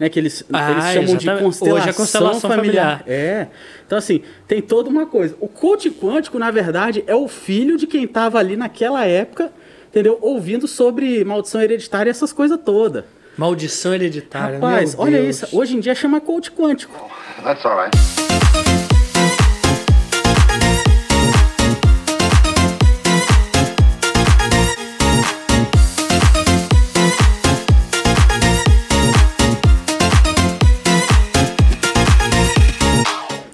né, 0.00 0.08
que 0.08 0.18
eles, 0.18 0.42
Ah, 0.52 0.72
eles 0.72 0.84
chamam 0.86 1.04
de 1.04 1.12
exatamente. 1.12 1.44
constelação, 1.44 1.78
Hoje 1.80 1.88
é 1.88 1.92
constelação 1.92 2.50
familiar. 2.50 3.04
É. 3.06 3.46
Então, 3.86 3.96
assim, 3.96 4.20
tem 4.48 4.60
toda 4.60 4.90
uma 4.90 5.06
coisa. 5.06 5.36
O 5.38 5.46
coach 5.46 5.88
quântico, 5.92 6.40
na 6.40 6.50
verdade, 6.50 7.04
é 7.06 7.14
o 7.14 7.28
filho 7.28 7.76
de 7.76 7.86
quem 7.86 8.02
estava 8.02 8.40
ali 8.40 8.56
naquela 8.56 9.06
época, 9.06 9.52
entendeu? 9.88 10.18
Ouvindo 10.20 10.66
sobre 10.66 11.24
maldição 11.24 11.62
hereditária 11.62 12.10
e 12.10 12.10
essas 12.10 12.32
coisas 12.32 12.58
todas. 12.64 13.04
Maldição 13.38 13.94
hereditária. 13.94 14.56
Rapaz, 14.58 14.96
meu 14.96 15.04
olha 15.04 15.22
Deus. 15.22 15.42
isso. 15.44 15.56
Hoje 15.56 15.76
em 15.76 15.78
dia 15.78 15.94
chama 15.94 16.20
coach 16.20 16.50
quântico. 16.50 17.08
That's 17.44 17.64
all 17.64 17.76
right. 17.80 18.85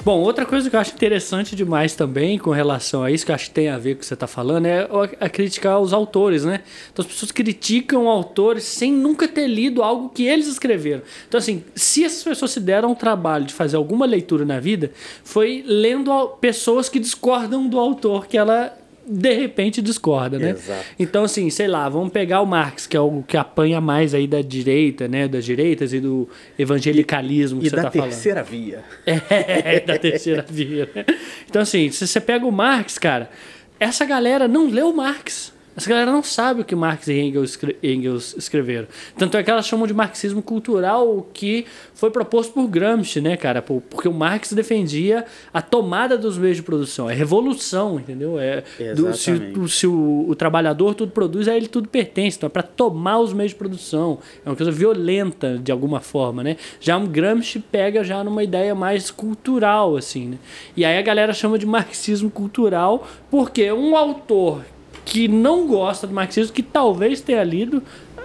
Bom, 0.05 0.19
outra 0.19 0.45
coisa 0.45 0.69
que 0.69 0.75
eu 0.75 0.81
acho 0.81 0.93
interessante 0.95 1.55
demais 1.55 1.95
também 1.95 2.37
com 2.37 2.51
relação 2.51 3.05
a 3.05 3.11
isso, 3.13 3.25
que 3.25 3.31
eu 3.31 3.37
acho 3.37 3.45
que 3.47 3.55
tem 3.55 3.69
a 3.69 3.79
ver 3.79 3.95
com 3.95 3.99
o 3.99 4.01
que 4.01 4.07
você 4.07 4.15
está 4.15 4.27
falando, 4.27 4.67
é 4.67 4.89
a, 5.21 5.29
criticar 5.29 5.79
os 5.79 5.93
autores, 5.93 6.45
né? 6.45 6.63
Então 6.93 7.05
as 7.05 7.11
pessoas 7.11 7.31
criticam 7.31 8.09
autores 8.09 8.65
sem 8.65 8.93
nunca 8.93 9.29
ter 9.29 9.47
lido 9.47 9.81
algo 9.81 10.09
que 10.09 10.25
eles 10.25 10.49
escreveram. 10.49 11.03
Então, 11.29 11.39
assim, 11.39 11.63
se 11.77 12.03
essas 12.03 12.25
pessoas 12.25 12.51
se 12.51 12.59
deram 12.59 12.91
o 12.91 12.97
trabalho 12.97 13.45
de 13.45 13.55
fazer 13.55 13.77
alguma 13.77 14.05
leitura 14.05 14.45
na 14.45 14.59
vida, 14.59 14.91
foi 15.23 15.63
lendo 15.65 16.31
pessoas 16.41 16.89
que 16.89 16.99
discordam 16.99 17.69
do 17.69 17.79
autor 17.79 18.27
que 18.27 18.37
ela 18.37 18.77
de 19.07 19.33
repente 19.35 19.83
discorda, 19.83 20.39
né? 20.39 20.51
Exato. 20.51 20.85
Então, 20.99 21.25
assim, 21.25 21.51
sei 21.51 21.67
lá, 21.69 21.89
vamos 21.89 22.11
pegar 22.13 22.41
o 22.41 22.47
Marx, 22.47 22.87
que 22.87 22.97
é 22.97 23.01
o 23.01 23.23
que 23.23 23.37
apanha 23.37 23.81
mais 23.81 24.15
aí 24.15 24.27
da 24.27 24.41
direita, 24.43 25.09
né? 25.09 25.27
Das 25.29 25.45
direitas 25.45 25.93
e 25.93 26.01
do 26.01 26.29
evangelicalismo 26.59 27.61
que 27.61 27.67
E 27.67 27.71
você 27.71 27.77
da 27.77 27.83
tá 27.83 27.91
falando. 27.91 28.09
terceira 28.11 28.43
via. 28.43 28.85
É, 29.07 29.81
da 29.81 29.99
terceira 29.99 30.45
via. 30.49 30.89
né? 30.95 31.05
Então, 31.49 31.63
assim, 31.63 31.91
se 31.91 32.07
você 32.07 32.21
pega 32.21 32.47
o 32.47 32.53
Marx, 32.53 32.99
cara, 32.99 33.31
essa 33.79 34.05
galera 34.05 34.47
não 34.49 34.69
leu 34.69 34.93
Marx. 34.93 35.53
Essa 35.77 35.89
galera 35.89 36.13
não 36.13 36.23
sabe 36.23 36.61
o 36.61 36.65
que 36.65 36.75
Marx 36.75 37.09
e 37.09 37.19
Engels, 37.19 37.59
Engels 37.83 38.35
escreveram. 38.37 38.87
Tanto 39.17 39.37
é 39.37 39.43
que 39.43 39.51
elas 39.51 39.67
chamam 39.67 39.87
de 39.87 39.95
marxismo 39.95 40.43
cultural 40.43 41.09
o 41.09 41.23
que 41.23 41.65
foi 41.95 42.11
proposto 42.11 42.53
por 42.53 42.69
Gramsci, 42.69 43.21
né, 43.21 43.37
cara? 43.37 43.63
Porque 43.63 44.07
o 44.07 44.13
Marx 44.13 44.53
defendia 44.53 45.25
a 45.53 45.63
tomada 45.63 46.19
dos 46.19 46.37
meios 46.37 46.59
de 46.59 46.63
produção, 46.63 47.09
é 47.09 47.15
revolução, 47.15 47.99
entendeu? 47.99 48.39
É 48.39 48.63
do, 48.95 49.15
se, 49.15 49.33
se 49.69 49.87
o, 49.87 50.27
o, 50.29 50.35
trabalhador 50.35 50.95
tudo 50.95 51.13
produz, 51.13 51.49
aí 51.49 51.57
ele 51.57 51.69
tudo 51.69 51.89
pertence. 51.89 52.37
Então 52.37 52.49
é 52.49 52.51
para 52.51 52.63
tomar 52.63 53.19
os 53.19 53.33
meios 53.33 53.53
de 53.53 53.59
produção. 53.59 54.19
É 54.45 54.49
uma 54.51 54.57
coisa 54.57 54.71
violenta, 54.71 55.59
de 55.59 55.73
alguma 55.73 56.01
forma, 56.01 56.43
né? 56.43 56.57
Já 56.81 56.99
um 56.99 57.07
Gramsci 57.07 57.59
pega 57.59 58.05
já 58.05 58.23
numa 58.23 58.45
ideia 58.45 58.75
mais 58.75 59.11
cultural, 59.11 59.97
assim, 59.97 60.29
né? 60.29 60.39
E 60.77 60.85
aí 60.85 60.99
a 60.99 61.03
galera 61.03 61.33
chama 61.33 61.59
de 61.59 61.65
marxismo 61.65 62.31
cultural 62.31 63.07
porque 63.31 63.73
um 63.73 63.97
autor 63.97 64.63
que 65.05 65.29
não 65.29 65.67
gosta 65.67 66.07
do 66.07 66.15
marxismo, 66.15 66.53
que 66.53 66.63
talvez 66.63 67.21
tenha 67.21 67.43
lido, 67.43 67.83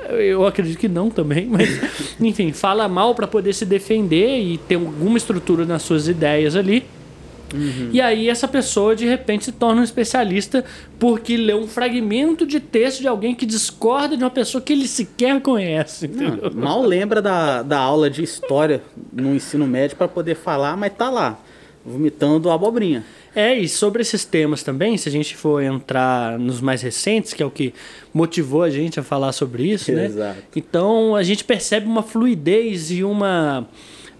eu 0.09 0.45
acredito 0.45 0.77
que 0.77 0.87
não 0.87 1.09
também, 1.09 1.47
mas 1.49 2.15
enfim, 2.19 2.51
fala 2.51 2.87
mal 2.87 3.13
para 3.15 3.27
poder 3.27 3.53
se 3.53 3.65
defender 3.65 4.39
e 4.39 4.57
ter 4.57 4.75
alguma 4.75 5.17
estrutura 5.17 5.65
nas 5.65 5.81
suas 5.81 6.07
ideias 6.07 6.55
ali. 6.55 6.85
Uhum. 7.53 7.91
E 7.93 8.01
aí 8.01 8.27
essa 8.27 8.45
pessoa 8.45 8.93
de 8.93 9.05
repente 9.05 9.45
se 9.45 9.51
torna 9.53 9.79
um 9.79 9.83
especialista 9.83 10.65
porque 10.99 11.37
lê 11.37 11.53
um 11.53 11.65
fragmento 11.65 12.45
de 12.45 12.59
texto 12.59 12.99
de 12.99 13.07
alguém 13.07 13.33
que 13.33 13.45
discorda 13.45 14.17
de 14.17 14.23
uma 14.23 14.29
pessoa 14.29 14.61
que 14.61 14.73
ele 14.73 14.85
sequer 14.85 15.39
conhece. 15.41 16.09
Não, 16.09 16.51
mal 16.53 16.81
lembra 16.81 17.21
da, 17.21 17.63
da 17.63 17.79
aula 17.79 18.09
de 18.09 18.21
história 18.21 18.81
no 19.13 19.33
ensino 19.33 19.65
médio 19.65 19.95
para 19.95 20.09
poder 20.09 20.35
falar, 20.35 20.75
mas 20.75 20.91
tá 20.93 21.09
lá, 21.09 21.39
vomitando 21.87 22.51
abobrinha. 22.51 23.03
É, 23.33 23.55
e 23.55 23.69
sobre 23.69 24.01
esses 24.01 24.25
temas 24.25 24.63
também, 24.63 24.97
se 24.97 25.07
a 25.07 25.11
gente 25.11 25.35
for 25.35 25.61
entrar 25.61 26.37
nos 26.39 26.59
mais 26.59 26.81
recentes, 26.81 27.33
que 27.33 27.41
é 27.41 27.45
o 27.45 27.51
que 27.51 27.73
motivou 28.13 28.63
a 28.63 28.69
gente 28.69 28.99
a 28.99 29.03
falar 29.03 29.31
sobre 29.31 29.71
isso, 29.71 29.91
né? 29.91 30.05
Exato. 30.05 30.41
Então 30.55 31.15
a 31.15 31.23
gente 31.23 31.43
percebe 31.43 31.85
uma 31.85 32.01
fluidez 32.01 32.89
e 32.89 33.03
uma, 33.03 33.67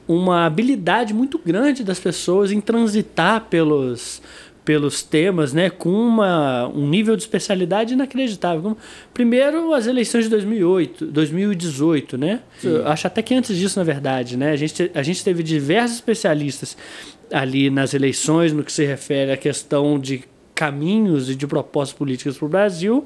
uma 0.08 0.46
habilidade 0.46 1.14
muito 1.14 1.40
grande 1.44 1.84
das 1.84 2.00
pessoas 2.00 2.52
em 2.52 2.62
transitar 2.62 3.46
pelos, 3.50 4.22
pelos 4.68 5.02
temas, 5.02 5.54
né, 5.54 5.70
com 5.70 5.90
uma, 5.90 6.68
um 6.68 6.90
nível 6.90 7.16
de 7.16 7.22
especialidade 7.22 7.94
inacreditável. 7.94 8.76
Primeiro, 9.14 9.74
as 9.74 9.88
eleições 9.88 10.26
de 10.26 10.30
2008, 10.30 11.06
2018, 11.06 12.18
né? 12.18 12.42
Acho 12.86 13.08
até 13.08 13.22
que 13.22 13.34
antes 13.34 13.56
disso, 13.56 13.80
na 13.80 13.86
verdade, 13.86 14.36
né? 14.36 14.52
A 14.52 14.58
gente, 14.58 14.92
a 14.94 15.02
gente 15.02 15.24
teve 15.24 15.42
diversos 15.42 15.96
especialistas 15.96 16.76
ali 17.32 17.70
nas 17.70 17.94
eleições 17.94 18.52
no 18.52 18.62
que 18.62 18.74
se 18.74 18.84
refere 18.84 19.32
à 19.32 19.38
questão 19.38 19.98
de 19.98 20.26
caminhos 20.58 21.30
e 21.30 21.36
de 21.36 21.46
propostas 21.46 21.96
políticas 21.96 22.36
para 22.36 22.46
o 22.48 22.50
Brasil 22.50 23.06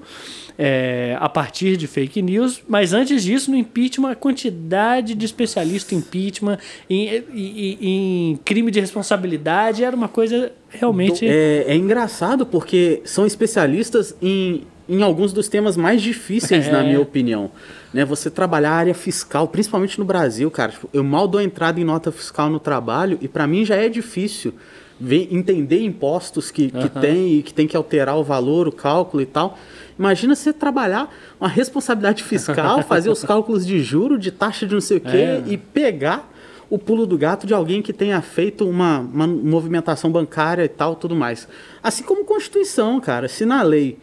é, 0.57 1.17
a 1.19 1.27
partir 1.27 1.75
de 1.75 1.85
fake 1.85 2.21
news, 2.21 2.63
mas 2.65 2.93
antes 2.93 3.23
disso, 3.23 3.51
no 3.51 3.57
impeachment, 3.57 4.11
a 4.11 4.15
quantidade 4.15 5.13
de 5.13 5.25
especialistas 5.25 5.91
em 5.91 5.97
impeachment, 5.97 6.57
em, 6.89 7.23
em, 7.33 7.77
em, 7.81 8.39
crime 8.45 8.71
de 8.71 8.79
responsabilidade, 8.79 9.83
era 9.83 9.93
uma 9.93 10.07
coisa 10.07 10.53
realmente. 10.69 11.27
É, 11.27 11.65
é 11.67 11.75
engraçado 11.75 12.45
porque 12.45 13.01
são 13.03 13.25
especialistas 13.25 14.15
em, 14.21 14.63
em 14.87 15.01
alguns 15.01 15.33
dos 15.33 15.49
temas 15.49 15.75
mais 15.75 16.01
difíceis, 16.01 16.67
é. 16.67 16.71
na 16.71 16.83
minha 16.83 17.01
opinião. 17.01 17.51
Né, 17.93 18.05
você 18.05 18.29
trabalhar 18.29 18.71
a 18.71 18.75
área 18.75 18.93
fiscal, 18.93 19.49
principalmente 19.49 19.99
no 19.99 20.05
Brasil, 20.05 20.49
cara. 20.49 20.71
Tipo, 20.71 20.89
eu 20.93 21.03
mal 21.03 21.27
dou 21.27 21.41
entrada 21.41 21.81
em 21.81 21.83
nota 21.83 22.13
fiscal 22.13 22.49
no 22.49 22.59
trabalho 22.59 23.17
e 23.19 23.27
para 23.27 23.45
mim 23.45 23.65
já 23.65 23.75
é 23.75 23.89
difícil 23.89 24.53
ver, 25.01 25.27
entender 25.31 25.83
impostos 25.83 26.51
que, 26.51 26.69
que 26.69 26.77
uhum. 26.77 27.01
tem 27.01 27.33
e 27.39 27.43
que 27.43 27.53
tem 27.53 27.67
que 27.67 27.75
alterar 27.75 28.17
o 28.17 28.23
valor, 28.23 28.67
o 28.67 28.71
cálculo 28.71 29.23
e 29.23 29.25
tal. 29.25 29.57
Imagina 29.97 30.35
você 30.35 30.53
trabalhar 30.53 31.13
uma 31.39 31.49
responsabilidade 31.49 32.23
fiscal, 32.23 32.83
fazer 32.87 33.09
os 33.09 33.23
cálculos 33.23 33.65
de 33.65 33.79
juro, 33.79 34.19
de 34.19 34.31
taxa 34.31 34.67
de 34.67 34.73
não 34.73 34.81
sei 34.81 34.97
o 34.97 35.01
quê 35.01 35.17
é. 35.17 35.43
e 35.47 35.57
pegar 35.57 36.31
o 36.69 36.77
pulo 36.77 37.05
do 37.05 37.17
gato 37.17 37.47
de 37.47 37.53
alguém 37.53 37.81
que 37.81 37.91
tenha 37.91 38.21
feito 38.21 38.67
uma, 38.67 38.99
uma 38.99 39.27
movimentação 39.27 40.11
bancária 40.11 40.63
e 40.63 40.69
tal, 40.69 40.95
tudo 40.95 41.15
mais. 41.15 41.47
Assim 41.81 42.03
como 42.03 42.23
Constituição, 42.23 42.99
cara. 43.01 43.27
Se 43.27 43.43
na 43.43 43.61
lei 43.61 43.97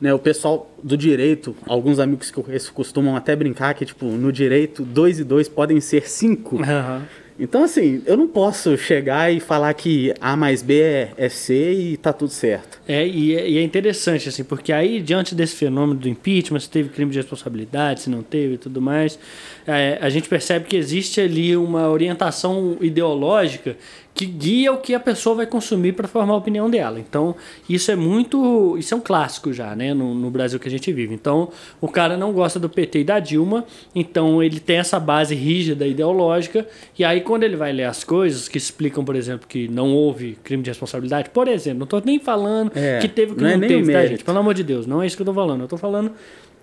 né, 0.00 0.14
o 0.14 0.18
pessoal 0.18 0.70
do 0.82 0.96
direito, 0.96 1.54
alguns 1.66 1.98
amigos 1.98 2.30
que 2.30 2.38
eu 2.38 2.44
conheço 2.44 2.72
costumam 2.72 3.16
até 3.16 3.34
brincar 3.36 3.74
que, 3.74 3.84
tipo, 3.84 4.06
no 4.06 4.32
direito, 4.32 4.82
dois 4.82 5.18
e 5.18 5.24
dois 5.24 5.48
podem 5.48 5.80
ser 5.80 6.08
cinco. 6.08 6.56
Uhum. 6.56 7.02
Então, 7.38 7.64
assim, 7.64 8.00
eu 8.06 8.16
não 8.16 8.28
posso 8.28 8.76
chegar 8.78 9.32
e 9.32 9.40
falar 9.40 9.74
que 9.74 10.14
A 10.20 10.36
mais 10.36 10.62
B 10.62 10.80
é, 10.80 11.10
é 11.16 11.28
C 11.28 11.72
e 11.72 11.96
tá 11.96 12.12
tudo 12.12 12.30
certo. 12.30 12.80
É 12.86 13.04
e, 13.04 13.34
é, 13.34 13.48
e 13.48 13.58
é 13.58 13.62
interessante, 13.62 14.28
assim, 14.28 14.44
porque 14.44 14.72
aí, 14.72 15.00
diante 15.00 15.34
desse 15.34 15.56
fenômeno 15.56 15.98
do 15.98 16.08
impeachment, 16.08 16.60
se 16.60 16.70
teve 16.70 16.90
crime 16.90 17.10
de 17.10 17.18
responsabilidade, 17.18 18.02
se 18.02 18.10
não 18.10 18.22
teve 18.22 18.54
e 18.54 18.58
tudo 18.58 18.80
mais, 18.80 19.18
é, 19.66 19.98
a 20.00 20.08
gente 20.08 20.28
percebe 20.28 20.66
que 20.66 20.76
existe 20.76 21.20
ali 21.20 21.56
uma 21.56 21.90
orientação 21.90 22.76
ideológica 22.80 23.76
que 24.14 24.24
guia 24.24 24.72
o 24.72 24.78
que 24.78 24.94
a 24.94 25.00
pessoa 25.00 25.34
vai 25.34 25.46
consumir 25.46 25.92
para 25.92 26.06
formar 26.06 26.34
a 26.34 26.36
opinião 26.36 26.70
dela. 26.70 27.00
Então, 27.00 27.34
isso 27.68 27.90
é 27.90 27.96
muito. 27.96 28.78
Isso 28.78 28.94
é 28.94 28.96
um 28.96 29.00
clássico 29.00 29.52
já, 29.52 29.74
né? 29.74 29.92
No, 29.92 30.14
no, 30.14 30.30
Brasil 30.30 30.60
que 30.60 30.68
a 30.68 30.70
gente 30.70 30.92
vive. 30.92 31.12
Então, 31.12 31.50
o 31.80 31.88
cara 31.88 32.16
não 32.16 32.32
gosta 32.32 32.60
do 32.60 32.68
PT 32.68 33.00
e 33.00 33.04
da 33.04 33.18
Dilma, 33.18 33.64
então 33.92 34.40
ele 34.40 34.60
tem 34.60 34.76
essa 34.76 35.00
base 35.00 35.34
rígida 35.34 35.84
ideológica, 35.84 36.66
e 36.96 37.04
aí 37.04 37.22
quando 37.22 37.42
ele 37.42 37.56
vai 37.56 37.72
ler 37.72 37.84
as 37.84 38.04
coisas 38.04 38.48
que 38.48 38.56
explicam, 38.56 39.04
por 39.04 39.16
exemplo, 39.16 39.48
que 39.48 39.66
não 39.66 39.92
houve 39.92 40.38
crime 40.44 40.62
de 40.62 40.70
responsabilidade, 40.70 41.30
por 41.30 41.48
exemplo, 41.48 41.80
não 41.80 41.84
estou 41.84 42.02
nem 42.04 42.20
falando 42.20 42.70
é, 42.76 42.98
que 42.98 43.08
teve 43.08 43.32
o 43.32 43.34
que 43.34 43.42
não, 43.42 43.56
não 43.56 43.64
é 43.64 43.68
teve, 43.68 43.92
tá, 43.92 44.06
gente? 44.06 44.22
Pelo 44.22 44.38
amor 44.38 44.54
de 44.54 44.62
Deus, 44.62 44.86
não 44.86 45.02
é 45.02 45.06
isso 45.06 45.16
que 45.16 45.22
eu 45.22 45.24
estou 45.24 45.34
falando. 45.34 45.60
Eu 45.60 45.64
estou 45.64 45.78
falando 45.78 46.12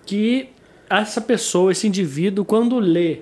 que 0.06 0.48
essa 0.88 1.20
pessoa, 1.20 1.70
esse 1.70 1.86
indivíduo, 1.86 2.44
quando 2.44 2.78
lê 2.78 3.18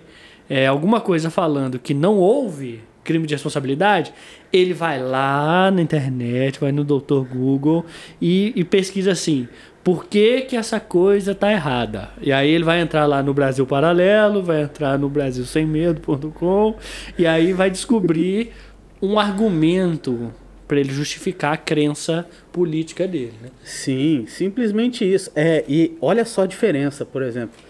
é, 0.48 0.66
alguma 0.66 1.00
coisa 1.00 1.30
falando 1.30 1.78
que 1.78 1.94
não 1.94 2.16
houve 2.16 2.80
crime 3.04 3.26
de 3.26 3.34
responsabilidade, 3.34 4.12
ele 4.52 4.74
vai 4.74 5.02
lá 5.02 5.70
na 5.70 5.82
internet, 5.82 6.60
vai 6.60 6.72
no 6.72 6.84
Dr. 6.84 7.22
Google 7.32 7.84
e, 8.20 8.52
e 8.54 8.64
pesquisa 8.64 9.12
assim, 9.12 9.48
por 9.82 10.06
que, 10.06 10.42
que 10.42 10.56
essa 10.56 10.78
coisa 10.78 11.34
tá 11.34 11.50
errada? 11.50 12.10
E 12.20 12.32
aí 12.32 12.50
ele 12.50 12.64
vai 12.64 12.80
entrar 12.80 13.06
lá 13.06 13.22
no 13.22 13.32
Brasil 13.32 13.66
Paralelo, 13.66 14.42
vai 14.42 14.62
entrar 14.62 14.98
no 14.98 15.08
Brasil 15.08 15.44
Sem 15.44 15.66
Medo.com 15.66 16.76
e 17.18 17.26
aí 17.26 17.52
vai 17.52 17.70
descobrir 17.70 18.52
um 19.00 19.18
argumento 19.18 20.30
para 20.68 20.78
ele 20.78 20.92
justificar 20.92 21.54
a 21.54 21.56
crença 21.56 22.28
política 22.52 23.08
dele. 23.08 23.32
Né? 23.42 23.48
Sim, 23.64 24.24
simplesmente 24.28 25.10
isso. 25.10 25.30
É, 25.34 25.64
e 25.66 25.96
olha 26.00 26.24
só 26.24 26.42
a 26.42 26.46
diferença, 26.46 27.04
por 27.04 27.22
exemplo 27.22 27.69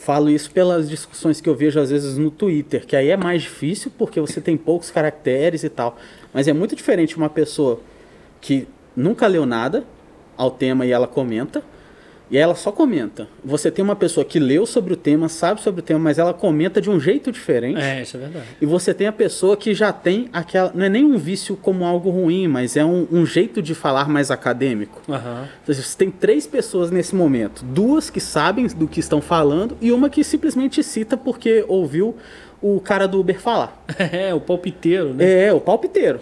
falo 0.00 0.30
isso 0.30 0.50
pelas 0.50 0.88
discussões 0.88 1.40
que 1.40 1.48
eu 1.48 1.54
vejo 1.54 1.78
às 1.78 1.90
vezes 1.90 2.16
no 2.16 2.30
Twitter, 2.30 2.86
que 2.86 2.96
aí 2.96 3.10
é 3.10 3.16
mais 3.16 3.42
difícil 3.42 3.92
porque 3.96 4.20
você 4.20 4.40
tem 4.40 4.56
poucos 4.56 4.90
caracteres 4.90 5.62
e 5.62 5.68
tal. 5.68 5.96
Mas 6.32 6.48
é 6.48 6.52
muito 6.52 6.74
diferente 6.74 7.16
uma 7.16 7.28
pessoa 7.28 7.80
que 8.40 8.66
nunca 8.96 9.26
leu 9.26 9.44
nada 9.44 9.84
ao 10.36 10.50
tema 10.50 10.86
e 10.86 10.90
ela 10.90 11.06
comenta, 11.06 11.62
e 12.30 12.38
ela 12.38 12.54
só 12.54 12.70
comenta. 12.70 13.26
Você 13.44 13.70
tem 13.70 13.84
uma 13.84 13.96
pessoa 13.96 14.24
que 14.24 14.38
leu 14.38 14.64
sobre 14.64 14.94
o 14.94 14.96
tema, 14.96 15.28
sabe 15.28 15.60
sobre 15.60 15.80
o 15.80 15.82
tema, 15.82 15.98
mas 15.98 16.18
ela 16.18 16.32
comenta 16.32 16.80
de 16.80 16.88
um 16.88 17.00
jeito 17.00 17.32
diferente. 17.32 17.80
É, 17.80 18.02
isso 18.02 18.16
é 18.16 18.20
verdade. 18.20 18.46
E 18.60 18.66
você 18.66 18.94
tem 18.94 19.06
a 19.06 19.12
pessoa 19.12 19.56
que 19.56 19.74
já 19.74 19.92
tem 19.92 20.28
aquela. 20.32 20.70
Não 20.74 20.84
é 20.84 20.88
nem 20.88 21.04
um 21.04 21.18
vício 21.18 21.56
como 21.56 21.84
algo 21.84 22.08
ruim, 22.10 22.46
mas 22.46 22.76
é 22.76 22.84
um, 22.84 23.06
um 23.10 23.26
jeito 23.26 23.60
de 23.60 23.74
falar 23.74 24.08
mais 24.08 24.30
acadêmico. 24.30 25.02
Uhum. 25.08 25.44
Você 25.66 25.96
tem 25.96 26.10
três 26.10 26.46
pessoas 26.46 26.90
nesse 26.90 27.14
momento: 27.14 27.64
duas 27.64 28.10
que 28.10 28.20
sabem 28.20 28.66
do 28.68 28.86
que 28.86 29.00
estão 29.00 29.20
falando 29.20 29.76
e 29.80 29.90
uma 29.90 30.08
que 30.08 30.22
simplesmente 30.22 30.82
cita 30.84 31.16
porque 31.16 31.64
ouviu 31.66 32.16
o 32.62 32.80
cara 32.80 33.08
do 33.08 33.18
Uber 33.20 33.40
falar. 33.40 33.76
É, 34.12 34.34
o 34.34 34.40
palpiteiro, 34.40 35.14
né? 35.14 35.46
É, 35.46 35.52
o 35.52 35.60
palpiteiro. 35.60 36.20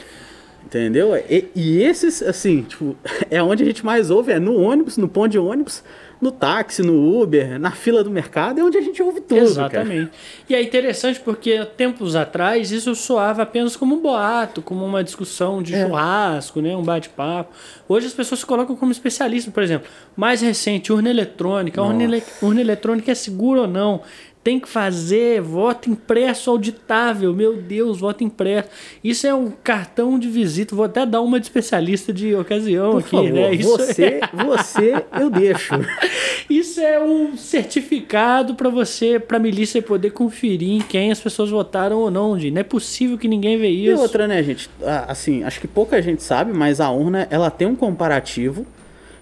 Entendeu? 0.68 1.16
E, 1.16 1.48
e, 1.56 1.82
esses, 1.82 2.22
assim, 2.22 2.60
tipo, 2.60 2.94
é 3.30 3.42
onde 3.42 3.62
a 3.62 3.66
gente 3.66 3.84
mais 3.84 4.10
ouve, 4.10 4.32
é 4.32 4.38
no 4.38 4.60
ônibus, 4.60 4.98
no 4.98 5.08
ponto 5.08 5.30
de 5.30 5.38
ônibus, 5.38 5.82
no 6.20 6.30
táxi, 6.30 6.82
no 6.82 7.22
Uber, 7.22 7.58
na 7.58 7.70
fila 7.70 8.04
do 8.04 8.10
mercado, 8.10 8.60
é 8.60 8.62
onde 8.64 8.76
a 8.76 8.80
gente 8.82 9.02
ouve 9.02 9.20
tudo. 9.22 9.40
Exatamente. 9.40 10.10
Cara. 10.10 10.18
E 10.50 10.54
é 10.54 10.62
interessante 10.62 11.20
porque 11.20 11.64
tempos 11.76 12.14
atrás 12.14 12.70
isso 12.70 12.94
soava 12.94 13.42
apenas 13.42 13.76
como 13.76 13.94
um 13.94 14.02
boato, 14.02 14.60
como 14.60 14.84
uma 14.84 15.02
discussão 15.02 15.62
de 15.62 15.74
é. 15.74 15.86
churrasco, 15.86 16.60
né? 16.60 16.76
um 16.76 16.82
bate-papo. 16.82 17.54
Hoje 17.88 18.06
as 18.06 18.12
pessoas 18.12 18.40
se 18.40 18.46
colocam 18.46 18.76
como 18.76 18.92
especialistas, 18.92 19.54
por 19.54 19.62
exemplo, 19.62 19.88
mais 20.14 20.42
recente, 20.42 20.92
urna 20.92 21.08
eletrônica. 21.08 21.80
Urna, 21.80 22.04
ele, 22.04 22.22
urna 22.42 22.60
eletrônica 22.60 23.10
é 23.10 23.14
segura 23.14 23.62
ou 23.62 23.68
não? 23.68 24.02
Tem 24.48 24.58
que 24.58 24.66
fazer 24.66 25.42
voto 25.42 25.90
impresso 25.90 26.50
auditável. 26.50 27.34
Meu 27.34 27.54
Deus, 27.54 28.00
voto 28.00 28.24
impresso. 28.24 28.70
Isso 29.04 29.26
é 29.26 29.34
um 29.34 29.50
cartão 29.50 30.18
de 30.18 30.26
visita. 30.26 30.74
Vou 30.74 30.86
até 30.86 31.04
dar 31.04 31.20
uma 31.20 31.38
de 31.38 31.44
especialista 31.44 32.14
de 32.14 32.34
ocasião 32.34 32.92
Por 32.92 33.00
aqui, 33.00 33.10
favor, 33.10 33.30
né? 33.30 33.54
Isso 33.54 33.68
você, 33.68 34.04
é... 34.04 34.20
você, 34.32 35.04
eu 35.20 35.28
deixo. 35.28 35.74
Isso 36.48 36.80
é 36.80 36.98
um 36.98 37.36
certificado 37.36 38.54
para 38.54 38.70
você, 38.70 39.20
para 39.20 39.36
a 39.36 39.40
milícia 39.40 39.82
poder 39.82 40.12
conferir 40.12 40.70
em 40.70 40.80
quem 40.80 41.12
as 41.12 41.20
pessoas 41.20 41.50
votaram 41.50 41.98
ou 41.98 42.10
não. 42.10 42.34
Não 42.34 42.60
é 42.60 42.64
possível 42.64 43.18
que 43.18 43.28
ninguém 43.28 43.58
veja 43.58 43.92
isso. 43.92 44.00
E 44.00 44.02
outra, 44.02 44.26
né, 44.26 44.42
gente? 44.42 44.70
Assim, 45.06 45.42
acho 45.42 45.60
que 45.60 45.68
pouca 45.68 46.00
gente 46.00 46.22
sabe, 46.22 46.54
mas 46.54 46.80
a 46.80 46.90
urna 46.90 47.28
ela 47.30 47.50
tem 47.50 47.68
um 47.68 47.76
comparativo 47.76 48.66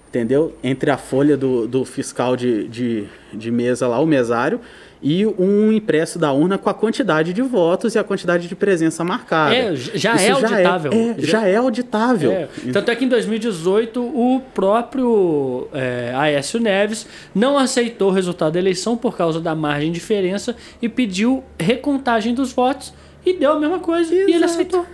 entendeu? 0.08 0.56
Entre 0.62 0.90
a 0.90 0.96
folha 0.96 1.36
do, 1.36 1.66
do 1.66 1.84
fiscal 1.84 2.36
de, 2.36 2.66
de, 2.68 3.04
de 3.34 3.50
mesa 3.50 3.86
lá, 3.86 4.00
o 4.00 4.06
mesário, 4.06 4.60
e 5.08 5.24
um 5.24 5.70
impresso 5.70 6.18
da 6.18 6.32
urna 6.32 6.58
com 6.58 6.68
a 6.68 6.74
quantidade 6.74 7.32
de 7.32 7.40
votos 7.40 7.94
e 7.94 7.98
a 7.98 8.02
quantidade 8.02 8.48
de 8.48 8.56
presença 8.56 9.04
marcada. 9.04 9.54
É, 9.54 9.76
já 9.76 10.16
Isso 10.16 10.24
é 10.24 10.30
auditável. 10.30 10.90
Já 10.90 10.98
é, 10.98 11.10
é, 11.10 11.14
já 11.20 11.46
é 11.46 11.56
auditável. 11.56 12.32
É. 12.32 12.48
Tanto 12.72 12.90
é 12.90 12.96
que 12.96 13.04
em 13.04 13.08
2018 13.08 14.02
o 14.02 14.42
próprio 14.52 15.68
é, 15.72 16.12
Aécio 16.16 16.58
Neves 16.58 17.06
não 17.32 17.56
aceitou 17.56 18.08
o 18.08 18.12
resultado 18.12 18.54
da 18.54 18.58
eleição 18.58 18.96
por 18.96 19.16
causa 19.16 19.40
da 19.40 19.54
margem 19.54 19.92
de 19.92 20.00
diferença 20.00 20.56
e 20.82 20.88
pediu 20.88 21.44
recontagem 21.56 22.34
dos 22.34 22.52
votos 22.52 22.92
e 23.24 23.32
deu 23.32 23.52
a 23.52 23.60
mesma 23.60 23.78
coisa 23.78 24.12
Exato. 24.12 24.28
e 24.28 24.34
ele 24.34 24.44
aceitou. 24.44 24.84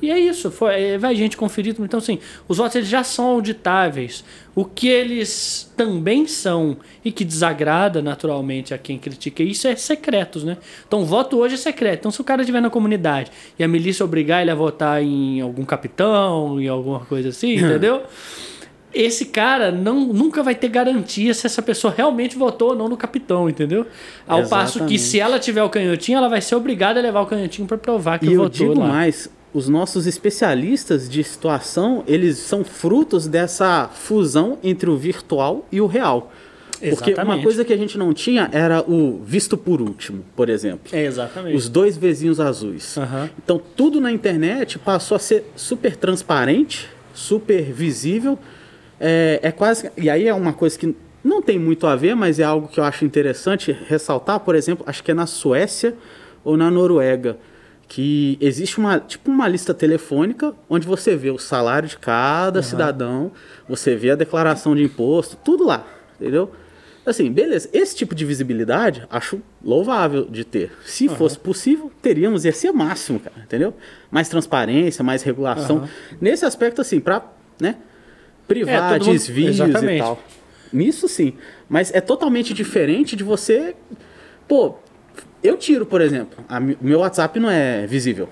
E 0.00 0.10
é 0.10 0.18
isso, 0.18 0.50
foi, 0.50 0.80
é, 0.80 0.98
vai 0.98 1.14
gente 1.16 1.36
conferir. 1.36 1.74
Então, 1.78 1.98
assim, 1.98 2.18
os 2.46 2.58
votos 2.58 2.76
eles 2.76 2.88
já 2.88 3.02
são 3.02 3.26
auditáveis. 3.26 4.24
O 4.54 4.64
que 4.64 4.88
eles 4.88 5.72
também 5.76 6.26
são 6.26 6.76
e 7.04 7.10
que 7.10 7.24
desagrada 7.24 8.00
naturalmente 8.00 8.72
a 8.72 8.78
quem 8.78 8.98
critica 8.98 9.42
isso 9.42 9.66
é 9.66 9.74
secretos, 9.76 10.44
né? 10.44 10.56
Então, 10.86 11.02
o 11.02 11.04
voto 11.04 11.38
hoje 11.38 11.54
é 11.54 11.58
secreto. 11.58 12.00
Então, 12.00 12.10
se 12.10 12.20
o 12.20 12.24
cara 12.24 12.42
estiver 12.42 12.60
na 12.60 12.70
comunidade 12.70 13.30
e 13.58 13.64
a 13.64 13.68
milícia 13.68 14.04
obrigar 14.04 14.42
ele 14.42 14.50
a 14.50 14.54
votar 14.54 15.02
em 15.02 15.40
algum 15.40 15.64
capitão, 15.64 16.60
em 16.60 16.68
alguma 16.68 17.00
coisa 17.00 17.30
assim, 17.30 17.54
entendeu? 17.58 18.02
esse 18.92 19.26
cara 19.26 19.70
não, 19.70 20.00
nunca 20.06 20.42
vai 20.42 20.54
ter 20.54 20.68
garantia 20.68 21.32
se 21.34 21.46
essa 21.46 21.60
pessoa 21.60 21.92
realmente 21.94 22.36
votou 22.36 22.70
ou 22.70 22.76
não 22.76 22.88
no 22.88 22.96
capitão, 22.96 23.48
entendeu? 23.48 23.86
Ao 24.26 24.40
Exatamente. 24.40 24.48
passo 24.48 24.86
que 24.86 24.98
se 24.98 25.20
ela 25.20 25.38
tiver 25.38 25.62
o 25.62 25.68
canhotinho, 25.68 26.18
ela 26.18 26.28
vai 26.28 26.40
ser 26.40 26.54
obrigada 26.54 26.98
a 26.98 27.02
levar 27.02 27.20
o 27.20 27.26
canhotinho 27.26 27.68
para 27.68 27.76
provar 27.76 28.18
que 28.18 28.26
e 28.26 28.36
votou 28.36 28.44
eu 28.44 28.48
digo 28.72 28.80
lá. 28.80 28.88
mais, 28.88 29.30
os 29.52 29.68
nossos 29.68 30.06
especialistas 30.06 31.08
de 31.08 31.24
situação, 31.24 32.04
eles 32.06 32.38
são 32.38 32.64
frutos 32.64 33.26
dessa 33.26 33.88
fusão 33.88 34.58
entre 34.62 34.90
o 34.90 34.96
virtual 34.96 35.66
e 35.72 35.80
o 35.80 35.86
real. 35.86 36.30
Porque 36.78 37.10
exatamente. 37.10 37.36
uma 37.36 37.42
coisa 37.42 37.64
que 37.64 37.72
a 37.72 37.76
gente 37.76 37.98
não 37.98 38.12
tinha 38.12 38.48
era 38.52 38.82
o 38.88 39.20
visto 39.24 39.56
por 39.56 39.80
último, 39.80 40.24
por 40.36 40.48
exemplo. 40.48 40.88
É, 40.92 41.04
exatamente. 41.04 41.56
Os 41.56 41.68
dois 41.68 41.96
vizinhos 41.96 42.38
azuis. 42.38 42.96
Uhum. 42.96 43.28
Então, 43.42 43.60
tudo 43.76 44.00
na 44.00 44.12
internet 44.12 44.78
passou 44.78 45.16
a 45.16 45.18
ser 45.18 45.44
super 45.56 45.96
transparente, 45.96 46.88
super 47.12 47.62
visível. 47.62 48.38
É, 49.00 49.40
é 49.42 49.50
quase. 49.50 49.90
E 49.96 50.08
aí 50.08 50.28
é 50.28 50.34
uma 50.34 50.52
coisa 50.52 50.78
que 50.78 50.94
não 51.24 51.42
tem 51.42 51.58
muito 51.58 51.84
a 51.86 51.96
ver, 51.96 52.14
mas 52.14 52.38
é 52.38 52.44
algo 52.44 52.68
que 52.68 52.78
eu 52.78 52.84
acho 52.84 53.04
interessante 53.04 53.76
ressaltar. 53.88 54.38
Por 54.40 54.54
exemplo, 54.54 54.84
acho 54.86 55.02
que 55.02 55.10
é 55.10 55.14
na 55.14 55.26
Suécia 55.26 55.94
ou 56.44 56.56
na 56.56 56.70
Noruega 56.70 57.36
que 57.88 58.36
existe 58.40 58.78
uma 58.78 59.00
tipo 59.00 59.30
uma 59.30 59.48
lista 59.48 59.72
telefônica 59.72 60.54
onde 60.68 60.86
você 60.86 61.16
vê 61.16 61.30
o 61.30 61.38
salário 61.38 61.88
de 61.88 61.96
cada 61.96 62.58
uhum. 62.58 62.62
cidadão, 62.62 63.32
você 63.66 63.96
vê 63.96 64.10
a 64.10 64.14
declaração 64.14 64.76
de 64.76 64.82
imposto, 64.82 65.36
tudo 65.42 65.64
lá, 65.64 65.86
entendeu? 66.20 66.52
Assim, 67.06 67.32
beleza, 67.32 67.70
esse 67.72 67.96
tipo 67.96 68.14
de 68.14 68.26
visibilidade 68.26 69.06
acho 69.10 69.40
louvável 69.64 70.26
de 70.26 70.44
ter. 70.44 70.70
Se 70.84 71.08
uhum. 71.08 71.16
fosse 71.16 71.38
possível, 71.38 71.90
teríamos, 72.02 72.44
ia 72.44 72.52
ser 72.52 72.70
máximo, 72.70 73.18
cara, 73.18 73.36
entendeu? 73.42 73.72
Mais 74.10 74.28
transparência, 74.28 75.02
mais 75.02 75.22
regulação. 75.22 75.78
Uhum. 75.78 75.88
Nesse 76.20 76.44
aspecto, 76.44 76.82
assim, 76.82 77.00
para 77.00 77.24
né, 77.58 77.76
privar 78.46 78.96
é, 78.96 78.98
desvios 78.98 79.58
mundo... 79.58 79.90
e 79.90 79.98
tal. 79.98 80.22
Nisso 80.70 81.08
sim. 81.08 81.32
Mas 81.66 81.90
é 81.94 82.00
totalmente 82.02 82.52
diferente 82.52 83.16
de 83.16 83.24
você. 83.24 83.74
Pô, 84.46 84.76
eu 85.42 85.56
tiro, 85.56 85.86
por 85.86 86.00
exemplo. 86.00 86.44
A, 86.48 86.60
meu 86.60 87.00
WhatsApp 87.00 87.38
não 87.38 87.50
é 87.50 87.86
visível. 87.86 88.28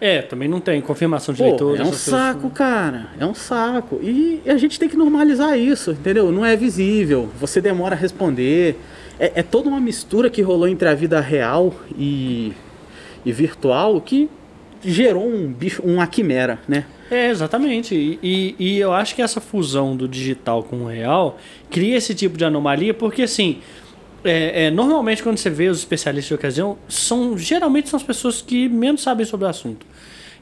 É, 0.00 0.20
também 0.20 0.46
não 0.46 0.60
tem 0.60 0.80
confirmação 0.80 1.34
de 1.34 1.42
Pô, 1.42 1.48
leitor. 1.48 1.80
É 1.80 1.82
um 1.82 1.92
saco, 1.92 2.40
coisas. 2.40 2.58
cara. 2.58 3.06
É 3.18 3.24
um 3.24 3.34
saco. 3.34 3.98
E 4.02 4.42
a 4.46 4.56
gente 4.58 4.78
tem 4.78 4.88
que 4.88 4.96
normalizar 4.96 5.58
isso, 5.58 5.92
entendeu? 5.92 6.30
Não 6.30 6.44
é 6.44 6.54
visível. 6.54 7.30
Você 7.40 7.60
demora 7.60 7.94
a 7.94 7.98
responder. 7.98 8.78
É, 9.18 9.32
é 9.36 9.42
toda 9.42 9.68
uma 9.68 9.80
mistura 9.80 10.28
que 10.28 10.42
rolou 10.42 10.68
entre 10.68 10.86
a 10.86 10.94
vida 10.94 11.18
real 11.20 11.74
e, 11.96 12.52
e 13.24 13.32
virtual 13.32 13.98
que 14.00 14.28
gerou 14.84 15.26
um 15.26 15.50
bicho, 15.50 15.82
uma 15.82 16.06
quimera, 16.06 16.58
né? 16.68 16.84
É, 17.10 17.30
exatamente. 17.30 17.94
E, 17.94 18.18
e, 18.22 18.54
e 18.58 18.78
eu 18.78 18.92
acho 18.92 19.14
que 19.14 19.22
essa 19.22 19.40
fusão 19.40 19.96
do 19.96 20.06
digital 20.06 20.62
com 20.62 20.82
o 20.82 20.86
real 20.86 21.38
cria 21.70 21.96
esse 21.96 22.14
tipo 22.14 22.36
de 22.36 22.44
anomalia, 22.44 22.92
porque 22.92 23.22
assim 23.22 23.60
é, 24.26 24.66
é, 24.66 24.70
normalmente 24.70 25.22
quando 25.22 25.38
você 25.38 25.50
vê 25.50 25.68
os 25.68 25.78
especialistas 25.78 26.28
de 26.28 26.34
ocasião, 26.34 26.78
são 26.88 27.36
geralmente 27.38 27.88
são 27.88 27.96
as 27.96 28.02
pessoas 28.02 28.42
que 28.42 28.68
menos 28.68 29.02
sabem 29.02 29.24
sobre 29.24 29.46
o 29.46 29.48
assunto. 29.48 29.86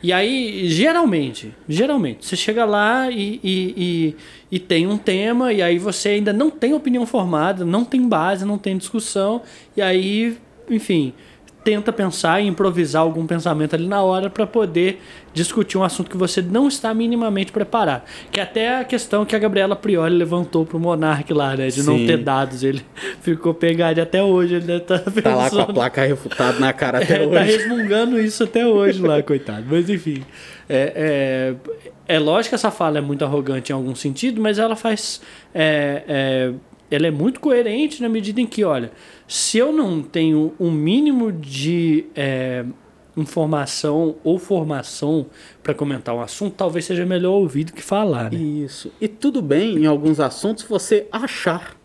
E 0.03 0.13
aí, 0.13 0.69
geralmente, 0.69 1.55
geralmente, 1.67 2.27
você 2.27 2.37
chega 2.37 2.67
lá 2.67 3.11
e, 3.11 3.41
e, 3.43 3.75
e, 3.75 4.17
e, 4.57 4.59
tem 4.59 4.87
um 4.87 4.99
tema, 4.99 5.51
e 5.51 5.63
aí 5.63 5.79
você 5.79 6.11
ainda 6.11 6.31
não 6.31 6.51
tem 6.51 6.75
opinião 6.75 7.07
formada, 7.07 7.65
não 7.65 7.87
tem 7.87 8.07
base, 8.07 8.45
não 8.45 8.59
tem 8.59 8.77
discussão, 8.77 9.41
e 9.75 9.81
aí, 9.81 10.37
enfim, 10.69 11.15
tenta 11.65 11.91
pensar 11.91 12.41
e 12.43 12.47
improvisar 12.47 13.03
algum 13.03 13.27
pensamento 13.27 13.75
ali 13.75 13.87
na 13.87 14.03
hora 14.03 14.29
para 14.29 14.47
poder 14.47 15.01
discutir 15.33 15.79
um 15.79 15.83
assunto 15.83 16.11
que 16.11 16.17
você 16.17 16.43
não 16.43 16.69
está 16.69 16.93
minimamente 16.93 17.51
preparado. 17.51 18.03
Que 18.31 18.39
é 18.39 18.43
até 18.43 18.79
a 18.79 18.85
questão 18.85 19.25
que 19.25 19.35
a 19.35 19.39
Gabriela 19.39 19.75
Prioli 19.75 20.15
levantou 20.15 20.67
pro 20.67 20.79
Monark 20.79 21.33
lá, 21.33 21.57
né? 21.57 21.69
De 21.69 21.83
Sim. 21.83 21.87
não 21.87 22.07
ter 22.07 22.19
dados. 22.19 22.63
Ele 22.63 22.83
ficou 23.23 23.55
pegado 23.55 24.01
até 24.01 24.23
hoje. 24.23 24.57
Ele 24.57 24.79
tá, 24.81 24.99
pensando... 24.99 25.23
tá 25.23 25.35
lá 25.35 25.51
com 25.51 25.61
a 25.61 25.67
placa 25.67 26.05
refutada 26.05 26.61
na 26.61 26.73
cara 26.73 27.03
até 27.03 27.23
é, 27.23 27.27
hoje. 27.27 27.35
Tá 27.35 27.43
resmungando 27.43 28.21
isso 28.21 28.45
até 28.45 28.67
hoje 28.67 29.01
lá, 29.01 29.21
coitado. 29.25 29.65
Mas 29.69 29.89
enfim. 29.89 30.23
É, 30.69 31.55
é, 32.07 32.15
é 32.17 32.19
lógico 32.19 32.51
que 32.51 32.55
essa 32.55 32.71
fala 32.71 32.99
é 32.99 33.01
muito 33.01 33.25
arrogante 33.25 33.73
em 33.73 33.75
algum 33.75 33.95
sentido, 33.95 34.41
mas 34.41 34.59
ela 34.59 34.77
faz. 34.77 35.21
É, 35.55 36.03
é, 36.07 36.53
ela 36.95 37.07
é 37.07 37.11
muito 37.11 37.41
coerente 37.41 38.01
na 38.03 38.09
medida 38.09 38.41
em 38.41 38.47
que, 38.47 38.65
olha, 38.65 38.93
se 39.27 39.59
eu 39.59 39.73
não 39.73 40.03
tenho 40.03 40.55
um 40.59 40.71
mínimo 40.71 41.33
de 41.33 42.07
é, 42.15 42.65
informação 43.17 44.17
ou 44.23 44.39
formação 44.39 45.27
para 45.63 45.75
comentar 45.75 46.15
um 46.15 46.21
assunto, 46.21 46.55
talvez 46.57 46.85
seja 46.85 47.05
melhor 47.07 47.33
ouvir 47.33 47.65
do 47.65 47.73
que 47.73 47.83
falar. 47.83 48.31
Né? 48.31 48.39
Isso. 48.39 48.93
E 49.01 49.09
tudo 49.09 49.41
bem 49.41 49.79
em 49.79 49.87
alguns 49.87 50.21
assuntos 50.21 50.65
você 50.65 51.07
achar. 51.11 51.77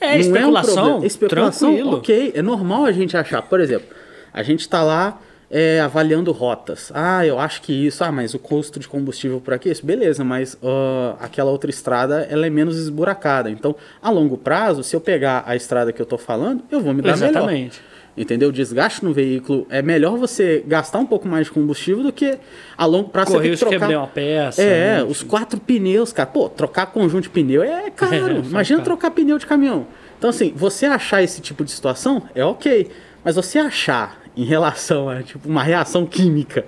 É, 0.00 0.12
não 0.12 0.20
especulação. 0.20 0.88
É 0.88 0.94
um 0.94 1.04
especulação, 1.04 1.74
tranquilo. 1.74 1.96
ok. 1.96 2.32
É 2.34 2.42
normal 2.42 2.84
a 2.84 2.92
gente 2.92 3.16
achar. 3.16 3.42
Por 3.42 3.60
exemplo, 3.60 3.88
a 4.32 4.42
gente 4.42 4.60
está 4.60 4.82
lá 4.82 5.20
é, 5.50 5.80
avaliando 5.80 6.32
rotas. 6.32 6.90
Ah, 6.94 7.24
eu 7.24 7.38
acho 7.38 7.62
que 7.62 7.72
isso. 7.72 8.02
Ah, 8.02 8.10
mas 8.10 8.34
o 8.34 8.38
custo 8.38 8.80
de 8.80 8.88
combustível 8.88 9.40
por 9.40 9.54
aqui, 9.54 9.70
isso, 9.70 9.84
beleza, 9.84 10.24
mas 10.24 10.54
uh, 10.54 11.16
aquela 11.20 11.50
outra 11.50 11.70
estrada 11.70 12.26
ela 12.30 12.46
é 12.46 12.50
menos 12.50 12.76
esburacada. 12.76 13.50
Então, 13.50 13.74
a 14.02 14.10
longo 14.10 14.36
prazo, 14.36 14.82
se 14.82 14.94
eu 14.94 15.00
pegar 15.00 15.44
a 15.46 15.54
estrada 15.54 15.92
que 15.92 16.00
eu 16.00 16.04
estou 16.04 16.18
falando, 16.18 16.62
eu 16.70 16.80
vou 16.80 16.92
me 16.92 17.02
dar 17.02 17.12
Exatamente. 17.12 17.80
melhor. 17.80 17.96
Entendeu? 18.18 18.48
O 18.48 18.52
desgaste 18.52 19.04
no 19.04 19.12
veículo 19.12 19.66
é 19.68 19.82
melhor 19.82 20.16
você 20.16 20.64
gastar 20.66 20.98
um 20.98 21.04
pouco 21.04 21.28
mais 21.28 21.48
de 21.48 21.52
combustível 21.52 22.02
do 22.02 22.10
que 22.10 22.38
a 22.76 22.86
longo 22.86 23.10
prazo 23.10 23.32
Correr 23.32 23.54
você 23.54 23.64
tem 23.66 23.74
que 23.74 23.78
trocar. 23.78 23.98
uma 23.98 24.06
peça. 24.06 24.62
É, 24.62 24.96
né? 24.96 25.04
os 25.04 25.22
quatro 25.22 25.60
pneus, 25.60 26.14
cara. 26.14 26.26
Pô, 26.26 26.48
trocar 26.48 26.86
conjunto 26.86 27.24
de 27.24 27.28
pneu 27.28 27.62
é 27.62 27.90
caro. 27.94 28.14
É, 28.14 28.38
Imagina 28.38 28.78
caro. 28.78 28.84
trocar 28.84 29.10
pneu 29.10 29.38
de 29.38 29.44
caminhão. 29.44 29.86
Então, 30.18 30.30
assim, 30.30 30.50
você 30.56 30.86
achar 30.86 31.22
esse 31.22 31.42
tipo 31.42 31.62
de 31.62 31.70
situação 31.70 32.22
é 32.34 32.42
ok. 32.42 32.90
Mas 33.22 33.36
você 33.36 33.58
achar 33.58 34.18
em 34.36 34.44
relação 34.44 35.08
a 35.08 35.22
tipo, 35.22 35.48
uma 35.48 35.62
reação 35.62 36.04
química. 36.06 36.66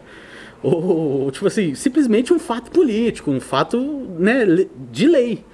Ou, 0.62 1.30
tipo 1.30 1.46
assim, 1.46 1.74
simplesmente 1.74 2.32
um 2.32 2.38
fato 2.38 2.70
político, 2.70 3.30
um 3.30 3.40
fato 3.40 3.78
né, 4.18 4.44
de 4.90 5.06
lei. 5.06 5.44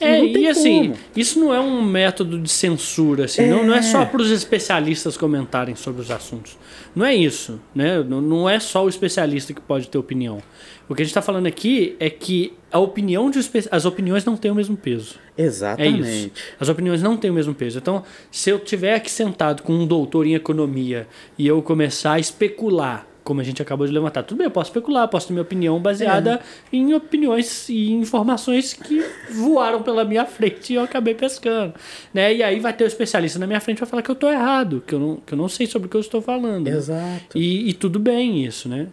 É, 0.00 0.24
e 0.24 0.48
assim, 0.48 0.90
como. 0.90 0.98
isso 1.14 1.38
não 1.38 1.54
é 1.54 1.60
um 1.60 1.82
método 1.82 2.38
de 2.38 2.50
censura, 2.50 3.26
assim, 3.26 3.42
é. 3.42 3.46
Não, 3.46 3.64
não 3.64 3.74
é 3.74 3.82
só 3.82 4.04
para 4.04 4.20
os 4.20 4.30
especialistas 4.30 5.16
comentarem 5.16 5.74
sobre 5.74 6.02
os 6.02 6.10
assuntos. 6.10 6.58
Não 6.94 7.06
é 7.06 7.14
isso, 7.14 7.60
né? 7.74 8.02
Não, 8.02 8.20
não 8.20 8.48
é 8.48 8.58
só 8.58 8.84
o 8.84 8.88
especialista 8.88 9.54
que 9.54 9.60
pode 9.60 9.88
ter 9.88 9.98
opinião. 9.98 10.42
O 10.88 10.94
que 10.94 11.02
a 11.02 11.04
gente 11.04 11.10
está 11.10 11.22
falando 11.22 11.46
aqui 11.46 11.96
é 11.98 12.10
que 12.10 12.52
a 12.70 12.78
opinião 12.78 13.30
de 13.30 13.38
as 13.70 13.84
opiniões 13.84 14.24
não 14.24 14.36
têm 14.36 14.50
o 14.50 14.54
mesmo 14.54 14.76
peso. 14.76 15.18
Exatamente. 15.38 16.06
É 16.06 16.14
isso. 16.14 16.30
As 16.60 16.68
opiniões 16.68 17.02
não 17.02 17.16
têm 17.16 17.30
o 17.30 17.34
mesmo 17.34 17.54
peso. 17.54 17.78
Então, 17.78 18.02
se 18.30 18.50
eu 18.50 18.58
tiver 18.58 18.94
aqui 18.94 19.10
sentado 19.10 19.62
com 19.62 19.72
um 19.72 19.86
doutor 19.86 20.26
em 20.26 20.34
economia 20.34 21.06
e 21.38 21.46
eu 21.46 21.62
começar 21.62 22.14
a 22.14 22.18
especular 22.18 23.06
como 23.24 23.40
a 23.40 23.44
gente 23.44 23.62
acabou 23.62 23.86
de 23.86 23.92
levantar. 23.92 24.22
Tudo 24.22 24.38
bem, 24.38 24.46
eu 24.46 24.50
posso 24.50 24.70
especular, 24.70 25.06
posso 25.08 25.28
ter 25.28 25.32
minha 25.32 25.42
opinião 25.42 25.80
baseada 25.80 26.40
é. 26.72 26.76
em 26.76 26.92
opiniões 26.94 27.68
e 27.68 27.92
informações 27.92 28.72
que 28.72 29.04
voaram 29.30 29.82
pela 29.82 30.04
minha 30.04 30.24
frente 30.24 30.72
e 30.72 30.76
eu 30.76 30.82
acabei 30.82 31.14
pescando. 31.14 31.74
Né? 32.12 32.34
E 32.34 32.42
aí 32.42 32.58
vai 32.60 32.72
ter 32.72 32.84
o 32.84 32.86
um 32.86 32.88
especialista 32.88 33.38
na 33.38 33.46
minha 33.46 33.60
frente 33.60 33.78
vai 33.78 33.88
falar 33.88 34.02
que 34.02 34.10
eu 34.10 34.14
estou 34.14 34.30
errado, 34.30 34.82
que 34.86 34.94
eu, 34.94 34.98
não, 34.98 35.16
que 35.16 35.34
eu 35.34 35.38
não 35.38 35.48
sei 35.48 35.66
sobre 35.66 35.86
o 35.86 35.90
que 35.90 35.96
eu 35.96 36.00
estou 36.00 36.20
falando. 36.20 36.66
Exato. 36.68 37.38
E, 37.38 37.68
e 37.68 37.72
tudo 37.72 37.98
bem 37.98 38.44
isso, 38.44 38.68
né? 38.68 38.88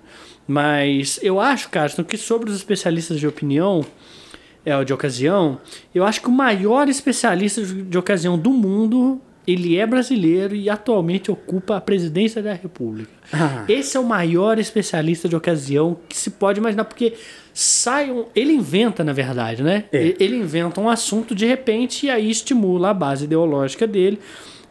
Mas 0.48 1.20
eu 1.22 1.40
acho, 1.40 1.70
Carson, 1.70 2.04
que 2.04 2.18
sobre 2.18 2.50
os 2.50 2.56
especialistas 2.56 3.20
de 3.20 3.28
opinião, 3.28 3.86
é, 4.66 4.84
de 4.84 4.94
ocasião, 4.94 5.60
eu 5.94 6.04
acho 6.04 6.22
que 6.22 6.28
o 6.28 6.32
maior 6.32 6.90
especialista 6.90 7.62
de 7.64 7.98
ocasião 7.98 8.38
do 8.38 8.50
mundo 8.50 9.22
ele 9.52 9.78
é 9.78 9.86
brasileiro 9.86 10.56
e 10.56 10.70
atualmente 10.70 11.32
ocupa 11.32 11.78
a 11.78 11.82
presidência 11.82 12.42
da 12.42 12.54
República. 12.54 13.10
Ah. 13.34 13.66
Esse 13.68 13.98
é 13.98 14.00
o 14.00 14.04
maior 14.04 14.60
especialista 14.60 15.28
de 15.28 15.36
ocasião 15.36 15.98
que 16.08 16.16
se 16.16 16.32
pode 16.32 16.60
imaginar, 16.60 16.86
porque 16.86 17.14
sai 17.54 18.12
um, 18.12 18.26
ele 18.36 18.54
inventa, 18.54 19.04
na 19.04 19.12
verdade, 19.12 19.64
né? 19.64 19.86
É. 19.92 20.16
Ele 20.20 20.36
inventa 20.36 20.80
um 20.80 20.88
assunto 20.88 21.34
de 21.34 21.46
repente 21.48 22.06
e 22.06 22.10
aí 22.10 22.30
estimula 22.30 22.92
a 22.92 22.94
base 22.94 23.26
ideológica 23.26 23.88
dele 23.88 24.20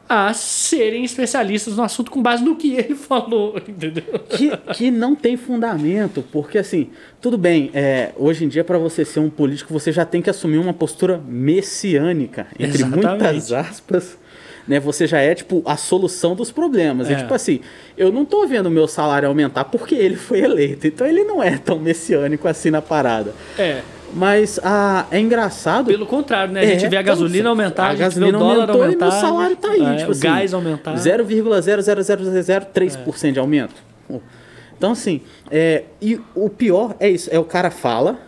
a 0.09 0.33
serem 0.33 1.05
especialistas 1.05 1.77
no 1.77 1.83
assunto 1.83 2.11
com 2.11 2.23
base 2.23 2.43
no 2.43 2.57
que 2.57 2.75
ele 2.75 2.95
falou, 2.97 3.61
entendeu? 3.69 4.05
que, 4.31 4.57
que 4.75 4.91
não 4.91 5.15
tem 5.15 5.37
fundamento, 5.37 6.25
porque 6.33 6.57
assim, 6.57 6.89
tudo 7.21 7.37
bem, 7.37 7.71
é, 7.75 8.13
hoje 8.17 8.45
em 8.45 8.49
dia 8.49 8.65
para 8.65 8.79
você 8.79 9.05
ser 9.05 9.21
um 9.21 9.29
político 9.29 9.73
você 9.73 9.93
já 9.93 10.07
tem 10.07 10.23
que 10.23 10.31
assumir 10.31 10.57
uma 10.57 10.73
postura 10.73 11.21
messiânica, 11.29 12.47
entre 12.59 12.79
Exatamente. 12.79 13.07
muitas 13.07 13.53
aspas, 13.53 14.19
né? 14.69 14.79
Você 14.79 15.07
já 15.07 15.19
é 15.21 15.35
tipo 15.35 15.63
a 15.65 15.77
solução 15.77 16.37
dos 16.37 16.51
problemas. 16.53 17.11
É. 17.11 17.15
É. 17.15 17.17
tipo 17.17 17.35
assim, 17.35 17.61
eu 17.97 18.13
não 18.13 18.25
tô 18.25 18.47
vendo 18.47 18.67
o 18.67 18.71
meu 18.71 18.87
salário 18.87 19.29
aumentar 19.29 19.65
porque 19.65 19.95
ele 19.95 20.17
foi 20.17 20.41
eleito, 20.41 20.87
então 20.87 21.07
ele 21.07 21.25
não 21.25 21.43
é 21.43 21.57
tão 21.59 21.79
messiânico 21.79 22.47
assim 22.47 22.71
na 22.71 22.83
parada. 22.83 23.33
É. 23.59 23.81
Mas 24.15 24.59
ah, 24.65 25.05
é 25.11 25.19
engraçado. 25.21 25.87
Pelo 25.87 26.07
contrário, 26.07 26.51
né? 26.53 26.61
A 26.61 26.67
gente 26.67 26.87
É, 26.87 26.89
vê 26.89 26.97
a 26.97 27.01
então, 27.03 27.13
gasolina 27.15 27.49
aumentar, 27.51 27.89
a, 27.89 27.91
a 27.91 27.95
gasolina 27.95 28.39
o 28.39 28.43
aumentou 28.43 28.83
aumentar. 28.83 29.07
e 29.07 29.11
meu 29.11 29.21
salário 29.21 29.57
tá 29.57 29.69
aí, 29.71 29.83
é, 29.83 29.97
tipo 29.97 30.09
o 30.09 30.13
assim, 30.13 30.23
gás 30.23 30.55
aumentar. 30.55 30.95
0,00003% 30.95 33.33
de 33.33 33.39
aumento. 33.39 33.75
Então, 34.77 34.93
assim, 34.93 35.21
é, 35.51 35.85
e 36.01 36.19
o 36.35 36.49
pior 36.49 36.95
é 37.01 37.11
isso, 37.11 37.29
é 37.33 37.39
o 37.39 37.45
cara 37.45 37.71
fala, 37.71 38.19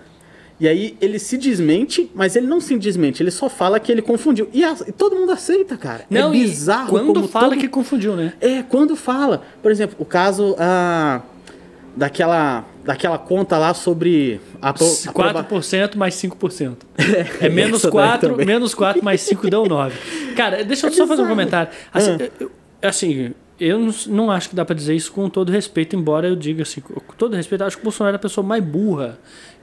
e 0.61 0.68
aí 0.68 0.94
ele 1.01 1.18
se 1.18 1.38
desmente, 1.38 2.11
mas 2.14 2.37
ele 2.37 2.46
não 2.46 2.61
se 2.61 2.77
desmente, 2.79 3.23
ele 3.23 3.31
só 3.31 3.49
fala 3.49 3.81
que 3.81 3.90
ele 3.90 4.03
confundiu. 4.03 4.49
E, 4.53 4.62
a- 4.62 4.77
e 4.87 4.92
todo 4.92 5.16
mundo 5.16 5.33
aceita, 5.33 5.77
cara. 5.77 6.05
Não, 6.11 6.29
é 6.29 6.33
bizarro 6.33 6.90
quando 6.90 7.27
fala 7.27 7.49
todo- 7.51 7.59
que 7.59 7.66
confundiu, 7.68 8.14
né? 8.14 8.35
É, 8.40 8.62
quando 8.62 8.94
fala. 8.94 9.42
Por 9.62 9.70
exemplo, 9.73 9.96
o 9.99 10.05
caso 10.05 10.55
ah, 10.59 11.23
daquela, 11.96 12.64
daquela 12.85 13.18
conta 13.18 13.59
lá 13.59 13.75
sobre... 13.75 14.40
A, 14.61 14.73
pro- 14.73 14.87
a 15.07 15.12
proba- 15.12 15.44
4% 15.44 15.96
mais 15.96 16.14
5%. 16.14 16.77
É 17.40 17.49
menos 17.49 17.79
essa 17.81 17.90
daí 17.90 17.92
4, 17.92 18.31
também. 18.31 18.46
menos 18.46 18.75
4 18.75 19.03
mais 19.05 19.20
5 19.23 19.49
deu 19.51 19.64
9. 19.66 19.96
Cara, 20.37 20.62
deixa 20.64 20.87
eu 20.87 20.92
só 20.92 21.07
fazer 21.07 21.23
um 21.23 21.29
comentário. 21.29 21.73
Assim, 21.92 22.16
Ah. 22.20 22.29
eu, 22.38 22.51
assim, 22.83 23.33
eu 23.59 23.79
não, 23.79 23.94
não 24.09 24.31
acho 24.31 24.51
que 24.51 24.57
dá 24.57 24.64
pra 24.64 24.75
dizer 24.77 24.94
isso 24.94 25.11
com 25.12 25.29
todo 25.29 25.51
respeito, 25.51 25.96
embora 25.96 26.29
eu 26.29 26.37
diga 26.37 26.62
assim, 26.62 26.81
com 26.81 27.01
todo 27.16 27.35
respeito, 27.35 27.64
acho 27.64 27.77
que 27.77 27.83
o 27.83 27.85
Bolsonaro 27.85 28.14
é 28.14 28.16
a 28.16 28.20
pessoa 28.20 28.46
mais 28.46 28.62
burra 28.62 29.18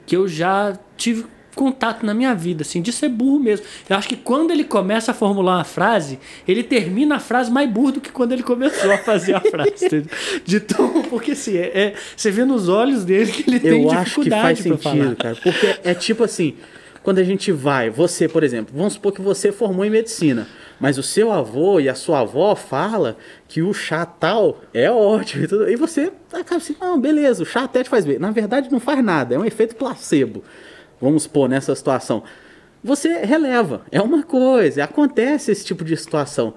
que 0.08 0.16
eu 0.16 0.26
já 0.26 0.72
tive 0.96 1.26
contato 1.54 2.06
na 2.06 2.14
minha 2.14 2.34
vida, 2.34 2.62
assim, 2.62 2.80
de 2.80 2.90
ser 2.92 3.08
burro 3.10 3.38
mesmo. 3.38 3.66
Eu 3.90 3.96
acho 3.96 4.08
que 4.08 4.16
quando 4.16 4.52
ele 4.52 4.64
começa 4.64 5.10
a 5.10 5.14
formular 5.14 5.56
uma 5.56 5.64
frase, 5.64 6.18
ele 6.46 6.62
termina 6.62 7.16
a 7.16 7.18
frase 7.18 7.50
mais 7.50 7.68
burro 7.68 7.92
do 7.92 8.00
que 8.00 8.10
quando 8.10 8.32
ele 8.32 8.42
começou 8.42 8.90
a 8.90 8.96
fazer 8.98 9.34
a 9.34 9.40
frase. 9.40 10.06
De 10.46 10.60
tão, 10.60 11.02
porque 11.02 11.32
assim, 11.32 11.58
é, 11.58 11.66
é- 11.78 11.94
você 12.16 12.30
vê 12.30 12.44
nos 12.46 12.68
olhos 12.70 13.04
dele 13.04 13.30
que 13.30 13.50
ele 13.50 13.60
tem 13.60 13.82
Eu 13.82 13.88
que 13.90 13.96
dificuldade 13.96 14.62
faz 14.62 14.66
pra 14.66 14.78
falar. 14.78 15.16
cara. 15.16 15.36
Porque 15.42 15.76
é 15.84 15.92
tipo 15.94 16.24
assim, 16.24 16.54
quando 17.08 17.20
a 17.20 17.24
gente 17.24 17.50
vai, 17.50 17.88
você, 17.88 18.28
por 18.28 18.44
exemplo, 18.44 18.74
vamos 18.76 18.92
supor 18.92 19.14
que 19.14 19.22
você 19.22 19.50
formou 19.50 19.82
em 19.82 19.88
medicina, 19.88 20.46
mas 20.78 20.98
o 20.98 21.02
seu 21.02 21.32
avô 21.32 21.80
e 21.80 21.88
a 21.88 21.94
sua 21.94 22.20
avó 22.20 22.54
fala 22.54 23.16
que 23.48 23.62
o 23.62 23.72
chá 23.72 24.04
tal 24.04 24.60
é 24.74 24.90
ótimo 24.90 25.44
e 25.44 25.48
tudo, 25.48 25.70
e 25.70 25.74
você 25.74 26.12
acaba 26.30 26.56
assim, 26.56 26.76
não, 26.78 27.00
beleza, 27.00 27.42
o 27.42 27.46
chá 27.46 27.64
até 27.64 27.82
te 27.82 27.88
faz 27.88 28.04
bem. 28.04 28.18
Na 28.18 28.30
verdade 28.30 28.70
não 28.70 28.78
faz 28.78 29.02
nada, 29.02 29.34
é 29.34 29.38
um 29.38 29.44
efeito 29.46 29.74
placebo. 29.74 30.44
Vamos 31.00 31.22
supor 31.22 31.48
nessa 31.48 31.74
situação. 31.74 32.24
Você 32.84 33.24
releva, 33.24 33.86
é 33.90 34.02
uma 34.02 34.22
coisa, 34.22 34.84
acontece 34.84 35.50
esse 35.50 35.64
tipo 35.64 35.86
de 35.86 35.96
situação. 35.96 36.52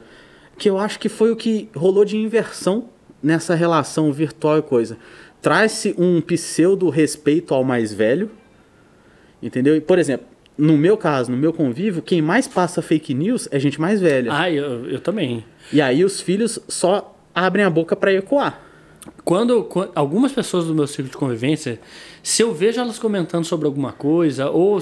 Que 0.58 0.70
eu 0.70 0.78
acho 0.78 1.00
que 1.00 1.08
foi 1.08 1.32
o 1.32 1.36
que 1.38 1.70
rolou 1.74 2.04
de 2.04 2.18
inversão 2.18 2.90
nessa 3.24 3.56
relação 3.56 4.12
virtual 4.12 4.58
e 4.58 4.62
coisa. 4.62 4.98
Traz-se 5.42 5.96
um 5.98 6.20
pseudo 6.20 6.90
respeito 6.90 7.54
ao 7.54 7.64
mais 7.64 7.94
velho, 7.94 8.30
entendeu? 9.42 9.78
E, 9.78 9.80
por 9.80 9.98
exemplo, 9.98 10.31
no 10.62 10.78
meu 10.78 10.96
caso, 10.98 11.32
no 11.32 11.38
meu 11.38 11.52
convívio, 11.52 12.02
quem 12.02 12.22
mais 12.22 12.48
passa 12.48 12.82
fake 12.82 13.14
news 13.14 13.48
é 13.52 13.60
gente 13.60 13.80
mais 13.82 14.00
velha. 14.00 14.32
Ah, 14.34 14.50
eu, 14.50 14.86
eu 14.90 15.00
também. 15.00 15.44
E 15.74 15.82
aí 15.82 16.04
os 16.06 16.22
filhos 16.22 16.60
só 16.68 17.18
abrem 17.34 17.66
a 17.66 17.70
boca 17.70 17.96
para 17.96 18.14
ecoar. 18.14 18.60
Quando, 19.24 19.64
quan- 19.64 19.90
algumas 19.96 20.32
pessoas 20.32 20.66
do 20.66 20.76
meu 20.76 20.86
ciclo 20.86 21.10
de 21.10 21.18
convivência, 21.18 21.80
se 22.22 22.44
eu 22.44 22.54
vejo 22.54 22.80
elas 22.80 23.00
comentando 23.00 23.46
sobre 23.46 23.66
alguma 23.66 23.92
coisa 23.92 24.50
ou 24.50 24.82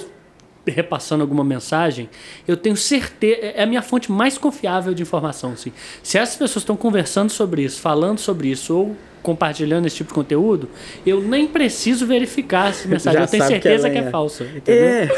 repassando 0.67 1.21
alguma 1.21 1.43
mensagem, 1.43 2.09
eu 2.47 2.55
tenho 2.55 2.75
certeza, 2.75 3.39
é 3.41 3.63
a 3.63 3.65
minha 3.65 3.81
fonte 3.81 4.11
mais 4.11 4.37
confiável 4.37 4.93
de 4.93 5.01
informação. 5.01 5.53
Assim. 5.53 5.71
Se 6.03 6.17
essas 6.17 6.35
pessoas 6.35 6.63
estão 6.63 6.75
conversando 6.75 7.29
sobre 7.29 7.63
isso, 7.63 7.81
falando 7.81 8.19
sobre 8.19 8.49
isso 8.49 8.75
ou 8.75 8.95
compartilhando 9.21 9.85
esse 9.85 9.97
tipo 9.97 10.09
de 10.09 10.13
conteúdo, 10.13 10.69
eu 11.05 11.21
nem 11.21 11.47
preciso 11.47 12.05
verificar 12.05 12.69
essa 12.69 12.87
mensagem. 12.89 13.19
Já 13.19 13.25
eu 13.25 13.29
tenho 13.29 13.43
certeza 13.45 13.89
que 13.89 13.95
que, 13.95 14.01
é 14.03 14.07
é. 14.07 14.11
falsa. 14.11 14.43
Entendeu? 14.43 14.83
É. 14.83 15.09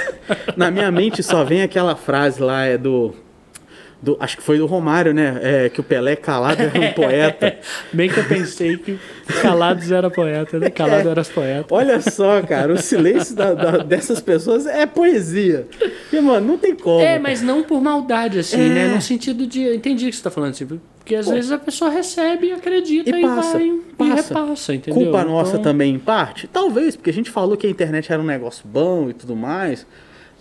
Na 0.55 0.71
minha 0.71 0.91
mente 0.91 1.21
só 1.21 1.43
vem 1.43 1.61
aquela 1.61 1.95
frase 1.95 2.41
lá, 2.41 2.65
é 2.65 2.77
do. 2.77 3.13
Do 4.01 4.17
acho 4.19 4.35
que 4.37 4.43
foi 4.43 4.57
do 4.57 4.65
Romário, 4.65 5.13
né? 5.13 5.39
É, 5.41 5.69
que 5.69 5.79
o 5.79 5.83
Pelé 5.83 6.15
calado 6.15 6.61
era 6.63 6.79
um 6.79 6.91
poeta. 6.93 7.59
Bem 7.93 8.09
que 8.09 8.19
eu 8.19 8.23
pensei 8.25 8.77
que 8.77 8.97
Calados 9.41 9.91
era 9.91 10.09
poeta, 10.09 10.57
né? 10.59 10.69
Calado 10.71 11.07
É. 11.07 11.11
eras 11.11 11.29
poeta. 11.29 11.65
Olha 11.73 12.01
só, 12.01 12.41
cara, 12.41 12.73
o 12.73 12.77
silêncio 12.77 13.35
da- 13.35 13.53
da- 13.53 13.77
dessas 13.83 14.19
pessoas 14.19 14.65
é 14.65 14.85
poesia. 14.85 15.67
E, 16.11 16.19
mano, 16.19 16.47
não 16.47 16.57
tem 16.57 16.75
como. 16.75 16.99
É, 17.01 17.19
mas 17.19 17.41
não 17.41 17.61
por 17.63 17.79
maldade, 17.81 18.39
assim, 18.39 18.59
É. 18.61 18.69
né? 18.69 18.87
No 18.95 19.01
sentido 19.01 19.45
de. 19.45 19.61
eu 19.61 19.75
Entendi 19.75 20.07
o 20.07 20.09
que 20.09 20.15
você 20.15 20.23
tá 20.23 20.31
falando, 20.31 20.51
assim, 20.51 20.65
porque 20.65 21.15
às 21.15 21.25
Pô. 21.27 21.33
vezes 21.33 21.51
a 21.51 21.57
pessoa 21.57 21.89
recebe 21.91 22.47
e 22.47 22.51
acredita 22.53 23.09
E 23.09 23.19
e, 23.19 23.21
passa, 23.21 23.57
vai 23.57 23.67
e 23.67 23.81
passa. 23.97 24.15
repassa, 24.33 24.73
entendeu? 24.75 25.03
Culpa 25.03 25.23
nossa 25.23 25.51
Então, 25.51 25.61
também, 25.63 25.93
em 25.93 25.99
parte? 25.99 26.47
Talvez, 26.47 26.95
porque 26.95 27.09
a 27.09 27.13
gente 27.13 27.29
falou 27.29 27.55
que 27.55 27.65
a 27.67 27.69
internet 27.69 28.11
era 28.11 28.21
um 28.21 28.25
negócio 28.25 28.67
bom 28.67 29.09
e 29.09 29.13
tudo 29.13 29.35
mais. 29.35 29.85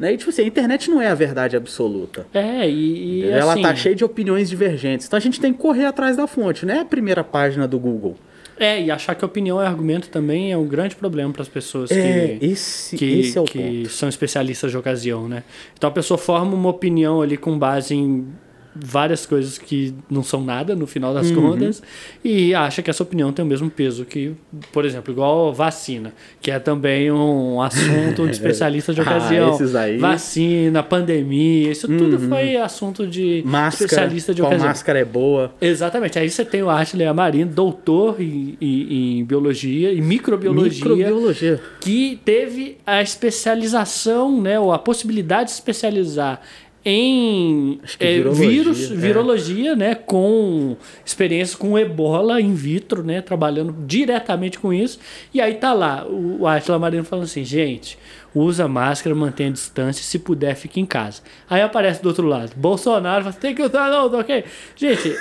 Né? 0.00 0.14
E, 0.14 0.16
tipo 0.16 0.30
assim, 0.30 0.42
a 0.42 0.46
internet 0.46 0.90
não 0.90 1.00
é 1.00 1.08
a 1.08 1.14
verdade 1.14 1.54
absoluta. 1.56 2.26
É, 2.32 2.66
e. 2.66 3.20
e 3.20 3.30
Ela 3.30 3.52
assim, 3.52 3.62
tá 3.62 3.74
cheia 3.74 3.94
de 3.94 4.02
opiniões 4.02 4.48
divergentes. 4.48 5.06
Então 5.06 5.18
a 5.18 5.20
gente 5.20 5.38
tem 5.38 5.52
que 5.52 5.58
correr 5.58 5.84
atrás 5.84 6.16
da 6.16 6.26
fonte, 6.26 6.64
não 6.64 6.74
é 6.74 6.80
a 6.80 6.84
primeira 6.86 7.22
página 7.22 7.68
do 7.68 7.78
Google. 7.78 8.16
É, 8.58 8.82
e 8.82 8.90
achar 8.90 9.14
que 9.14 9.24
opinião 9.24 9.60
é 9.60 9.66
argumento 9.66 10.08
também 10.08 10.52
é 10.52 10.56
um 10.56 10.66
grande 10.66 10.94
problema 10.94 11.32
para 11.32 11.42
as 11.42 11.48
pessoas 11.48 11.90
É, 11.90 12.36
que. 12.38 12.46
esse, 12.46 12.96
que, 12.96 13.20
esse 13.20 13.38
é 13.38 13.40
o 13.40 13.44
que 13.44 13.86
são 13.88 14.08
especialistas 14.08 14.70
de 14.70 14.76
ocasião, 14.76 15.28
né? 15.28 15.44
Então 15.76 15.88
a 15.88 15.92
pessoa 15.92 16.16
forma 16.16 16.54
uma 16.54 16.68
opinião 16.68 17.22
ali 17.22 17.36
com 17.36 17.58
base 17.58 17.94
em 17.94 18.26
várias 18.74 19.26
coisas 19.26 19.58
que 19.58 19.92
não 20.10 20.22
são 20.22 20.42
nada 20.44 20.74
no 20.76 20.86
final 20.86 21.12
das 21.12 21.30
Uhum. 21.30 21.50
contas 21.50 21.82
e 22.24 22.54
acha 22.54 22.82
que 22.82 22.90
essa 22.90 23.02
opinião 23.02 23.32
tem 23.32 23.44
o 23.44 23.48
mesmo 23.48 23.68
peso 23.70 24.04
que, 24.04 24.32
por 24.72 24.84
exemplo, 24.84 25.12
igual 25.12 25.52
vacina, 25.52 26.12
que 26.40 26.50
é 26.50 26.58
também 26.58 27.10
um 27.10 27.60
assunto 27.60 28.24
de 28.24 28.30
especialista 28.32 28.92
de 28.94 29.00
Ah, 29.00 29.04
ocasião. 29.04 29.54
esses 29.54 29.74
aí. 29.74 29.98
Vacina, 29.98 30.82
pandemia, 30.82 31.70
isso 31.72 31.86
tudo 31.88 32.18
foi 32.18 32.56
assunto 32.56 33.06
de 33.06 33.42
Máscara, 33.44 33.84
especialista 33.86 34.34
de 34.34 34.40
qual 34.42 34.50
ocasião. 34.50 34.68
máscara 34.68 34.98
é 35.00 35.04
boa. 35.04 35.52
Exatamente. 35.60 36.18
Aí 36.18 36.30
você 36.30 36.44
tem 36.44 36.62
o 36.62 36.70
Ashley 36.70 37.06
Amarino, 37.06 37.50
doutor 37.50 38.20
em, 38.20 38.56
em- 38.60 39.18
em 39.20 39.24
biologia 39.24 39.92
e 39.92 40.00
microbiologia, 40.00 40.84
Microbiologia. 40.84 41.60
que 41.80 42.20
teve 42.24 42.78
a 42.86 43.02
especialização, 43.02 44.40
né, 44.40 44.58
ou 44.58 44.72
a 44.72 44.78
possibilidade 44.78 45.44
de 45.46 45.50
se 45.52 45.56
especializar 45.56 46.40
em 46.84 47.80
eh, 47.98 48.16
virologia, 48.16 48.48
vírus, 48.48 48.90
é. 48.90 48.94
virologia, 48.94 49.76
né, 49.76 49.94
com 49.94 50.76
experiência 51.04 51.58
com 51.58 51.78
ebola 51.78 52.40
in 52.40 52.54
vitro, 52.54 53.02
né, 53.02 53.20
trabalhando 53.20 53.74
diretamente 53.86 54.58
com 54.58 54.72
isso. 54.72 54.98
E 55.32 55.40
aí 55.40 55.54
tá 55.54 55.72
lá 55.72 56.06
o, 56.06 56.40
o 56.40 56.46
Ashley 56.46 56.74
Amarino 56.74 57.04
falando 57.04 57.24
assim, 57.24 57.44
gente, 57.44 57.98
usa 58.34 58.66
máscara, 58.66 59.14
mantenha 59.14 59.50
a 59.50 59.52
distância, 59.52 60.02
se 60.02 60.18
puder, 60.18 60.54
fique 60.54 60.80
em 60.80 60.86
casa. 60.86 61.22
Aí 61.48 61.60
aparece 61.60 62.02
do 62.02 62.08
outro 62.08 62.26
lado, 62.26 62.52
Bolsonaro, 62.56 63.24
fala, 63.24 63.36
tem 63.36 63.54
que 63.54 63.62
usar, 63.62 63.90
não, 63.90 64.06
ok. 64.18 64.44
Gente, 64.74 65.14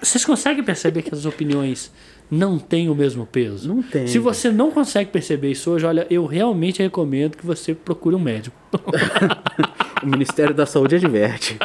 vocês 0.00 0.24
conseguem 0.24 0.64
perceber 0.64 1.02
que 1.02 1.14
as 1.14 1.24
opiniões 1.24 1.92
não 2.28 2.58
têm 2.58 2.88
o 2.88 2.94
mesmo 2.94 3.24
peso? 3.24 3.68
Não 3.68 3.82
tem, 3.82 4.06
Se 4.08 4.18
você 4.18 4.50
não 4.50 4.72
consegue 4.72 5.10
perceber 5.10 5.52
isso 5.52 5.70
hoje, 5.70 5.86
olha, 5.86 6.06
eu 6.10 6.26
realmente 6.26 6.82
recomendo 6.82 7.36
que 7.36 7.46
você 7.46 7.74
procure 7.74 8.16
um 8.16 8.20
médico. 8.20 8.56
O 10.02 10.06
Ministério 10.06 10.54
da 10.54 10.66
Saúde 10.66 10.96
adverte. 10.96 11.58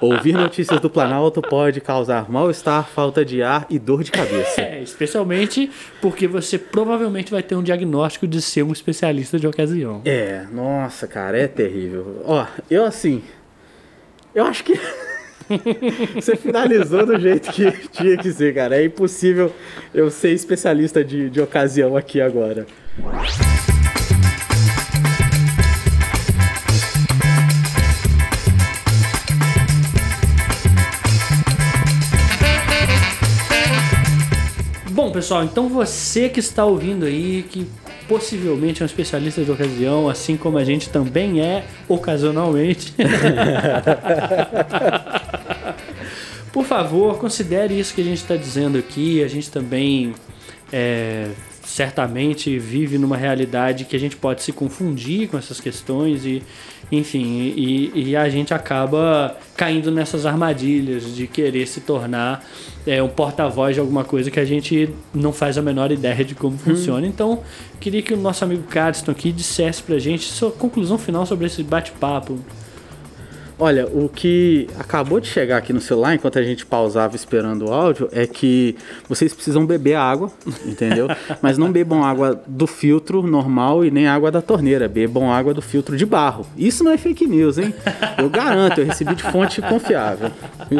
Ouvir 0.00 0.32
notícias 0.32 0.80
do 0.80 0.90
Planalto 0.90 1.40
pode 1.40 1.80
causar 1.80 2.30
mal-estar, 2.30 2.88
falta 2.88 3.24
de 3.24 3.42
ar 3.42 3.66
e 3.70 3.78
dor 3.78 4.02
de 4.02 4.10
cabeça. 4.10 4.60
É, 4.60 4.82
especialmente 4.82 5.70
porque 6.00 6.26
você 6.26 6.58
provavelmente 6.58 7.30
vai 7.30 7.42
ter 7.42 7.54
um 7.54 7.62
diagnóstico 7.62 8.26
de 8.26 8.42
ser 8.42 8.62
um 8.62 8.72
especialista 8.72 9.38
de 9.38 9.46
ocasião. 9.46 10.02
É, 10.04 10.44
nossa, 10.52 11.06
cara, 11.06 11.38
é 11.38 11.46
terrível. 11.46 12.22
Ó, 12.24 12.46
eu 12.70 12.84
assim. 12.84 13.22
Eu 14.34 14.44
acho 14.44 14.64
que. 14.64 14.78
Você 16.14 16.36
finalizou 16.36 17.06
do 17.06 17.18
jeito 17.18 17.50
que 17.50 17.70
tinha 17.88 18.18
que 18.18 18.30
ser, 18.32 18.54
cara. 18.54 18.76
É 18.76 18.84
impossível 18.84 19.50
eu 19.94 20.10
ser 20.10 20.32
especialista 20.32 21.02
de, 21.02 21.30
de 21.30 21.40
ocasião 21.40 21.96
aqui 21.96 22.20
agora. 22.20 22.66
Pessoal, 35.18 35.42
então 35.42 35.68
você 35.68 36.28
que 36.28 36.38
está 36.38 36.64
ouvindo 36.64 37.04
aí, 37.04 37.44
que 37.50 37.66
possivelmente 38.06 38.82
é 38.82 38.84
um 38.84 38.86
especialista 38.86 39.44
de 39.44 39.50
ocasião, 39.50 40.08
assim 40.08 40.36
como 40.36 40.56
a 40.58 40.64
gente 40.64 40.90
também 40.90 41.40
é 41.40 41.64
ocasionalmente. 41.88 42.94
Por 46.52 46.64
favor, 46.64 47.18
considere 47.18 47.76
isso 47.76 47.92
que 47.92 48.00
a 48.00 48.04
gente 48.04 48.18
está 48.18 48.36
dizendo 48.36 48.78
aqui. 48.78 49.20
A 49.24 49.28
gente 49.28 49.50
também 49.50 50.14
é, 50.72 51.28
certamente 51.68 52.58
vive 52.58 52.96
numa 52.96 53.16
realidade 53.16 53.84
que 53.84 53.94
a 53.94 53.98
gente 54.00 54.16
pode 54.16 54.42
se 54.42 54.52
confundir 54.52 55.28
com 55.28 55.36
essas 55.36 55.60
questões 55.60 56.24
e, 56.24 56.42
enfim, 56.90 57.52
e, 57.54 57.92
e 57.94 58.16
a 58.16 58.26
gente 58.30 58.54
acaba 58.54 59.36
caindo 59.54 59.90
nessas 59.90 60.24
armadilhas 60.24 61.14
de 61.14 61.26
querer 61.26 61.66
se 61.66 61.82
tornar 61.82 62.42
é, 62.86 63.02
um 63.02 63.08
porta-voz 63.08 63.74
de 63.74 63.80
alguma 63.80 64.02
coisa 64.02 64.30
que 64.30 64.40
a 64.40 64.46
gente 64.46 64.88
não 65.12 65.30
faz 65.30 65.58
a 65.58 65.62
menor 65.62 65.92
ideia 65.92 66.24
de 66.24 66.34
como 66.34 66.56
funciona. 66.56 67.06
Hum. 67.06 67.10
Então, 67.10 67.42
queria 67.78 68.00
que 68.00 68.14
o 68.14 68.16
nosso 68.16 68.42
amigo 68.44 68.62
Carston 68.62 69.10
aqui 69.10 69.30
dissesse 69.30 69.82
pra 69.82 69.98
gente 69.98 70.24
sua 70.24 70.50
conclusão 70.50 70.96
final 70.96 71.26
sobre 71.26 71.46
esse 71.46 71.62
bate-papo. 71.62 72.38
Olha, 73.60 73.88
o 73.88 74.08
que 74.08 74.68
acabou 74.78 75.18
de 75.18 75.26
chegar 75.26 75.56
aqui 75.56 75.72
no 75.72 75.80
celular, 75.80 76.14
enquanto 76.14 76.38
a 76.38 76.42
gente 76.44 76.64
pausava 76.64 77.16
esperando 77.16 77.66
o 77.66 77.72
áudio, 77.72 78.08
é 78.12 78.24
que 78.24 78.76
vocês 79.08 79.34
precisam 79.34 79.66
beber 79.66 79.96
água, 79.96 80.30
entendeu? 80.64 81.08
Mas 81.42 81.58
não 81.58 81.72
bebam 81.72 82.04
água 82.04 82.40
do 82.46 82.68
filtro 82.68 83.20
normal 83.26 83.84
e 83.84 83.90
nem 83.90 84.06
água 84.06 84.30
da 84.30 84.40
torneira, 84.40 84.86
bebam 84.86 85.32
água 85.32 85.52
do 85.52 85.60
filtro 85.60 85.96
de 85.96 86.06
barro. 86.06 86.46
Isso 86.56 86.84
não 86.84 86.92
é 86.92 86.96
fake 86.96 87.26
news, 87.26 87.58
hein? 87.58 87.74
Eu 88.16 88.30
garanto, 88.30 88.80
eu 88.80 88.86
recebi 88.86 89.16
de 89.16 89.24
fonte 89.24 89.60
confiável. 89.60 90.30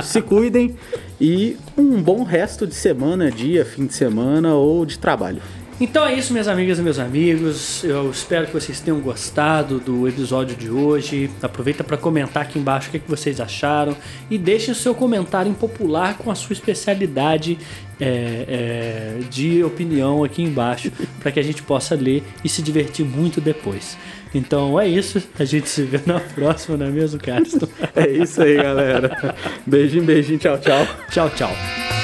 Se 0.01 0.23
cuidem 0.23 0.77
e 1.21 1.57
um 1.77 2.01
bom 2.01 2.23
resto 2.23 2.65
de 2.65 2.75
semana, 2.77 3.29
dia, 3.29 3.65
fim 3.65 3.87
de 3.87 3.95
semana 3.95 4.55
ou 4.55 4.87
de 4.87 5.01
trabalho. 5.01 5.43
Então 5.81 6.05
é 6.05 6.15
isso, 6.15 6.33
minhas 6.33 6.49
amigas 6.49 6.81
e 6.81 6.83
meus 6.83 6.99
amigos. 6.99 7.85
Eu 7.85 8.11
espero 8.11 8.47
que 8.49 8.53
vocês 8.53 8.81
tenham 8.81 8.99
gostado 8.99 9.79
do 9.79 10.09
episódio 10.09 10.57
de 10.57 10.69
hoje. 10.69 11.31
Aproveita 11.41 11.85
para 11.85 11.97
comentar 11.97 12.43
aqui 12.43 12.59
embaixo 12.59 12.89
o 12.89 12.91
que, 12.91 13.01
vocês 13.07 13.41
acharam 13.41 13.97
e 14.29 14.37
deixe 14.37 14.73
o 14.73 14.75
seu 14.75 14.93
comentário 14.93 15.49
impopular 15.49 16.19
com 16.19 16.33
a 16.33 16.35
sua 16.35 16.53
especialidade 16.53 17.57
é, 18.01 19.19
é, 19.19 19.21
de 19.31 19.63
opinião 19.63 20.25
aqui 20.25 20.43
embaixo 20.43 20.91
para 21.21 21.31
que 21.31 21.39
a 21.39 21.45
gente 21.45 21.63
possa 21.63 21.95
ler 21.95 22.25
e 22.45 22.49
se 22.49 22.61
divertir 22.61 23.07
muito 23.07 23.41
depois. 23.41 23.97
Então 24.35 24.81
é 24.81 24.89
isso. 24.89 25.23
A 25.39 25.45
gente 25.45 25.69
se 25.69 25.83
vê 25.83 26.01
na 26.05 26.19
próxima, 26.19 26.77
não 26.77 26.87
é 26.87 26.91
mesmo, 26.91 27.21
Carlos? 27.21 27.55
é 27.95 28.09
isso 28.09 28.43
aí, 28.43 28.57
galera. 28.57 29.37
Beijinho, 29.65 30.03
beijinho. 30.03 30.41
Tchau, 30.41 30.59
tchau. 30.59 30.87
Tchau, 31.09 31.31
tchau. 31.31 31.98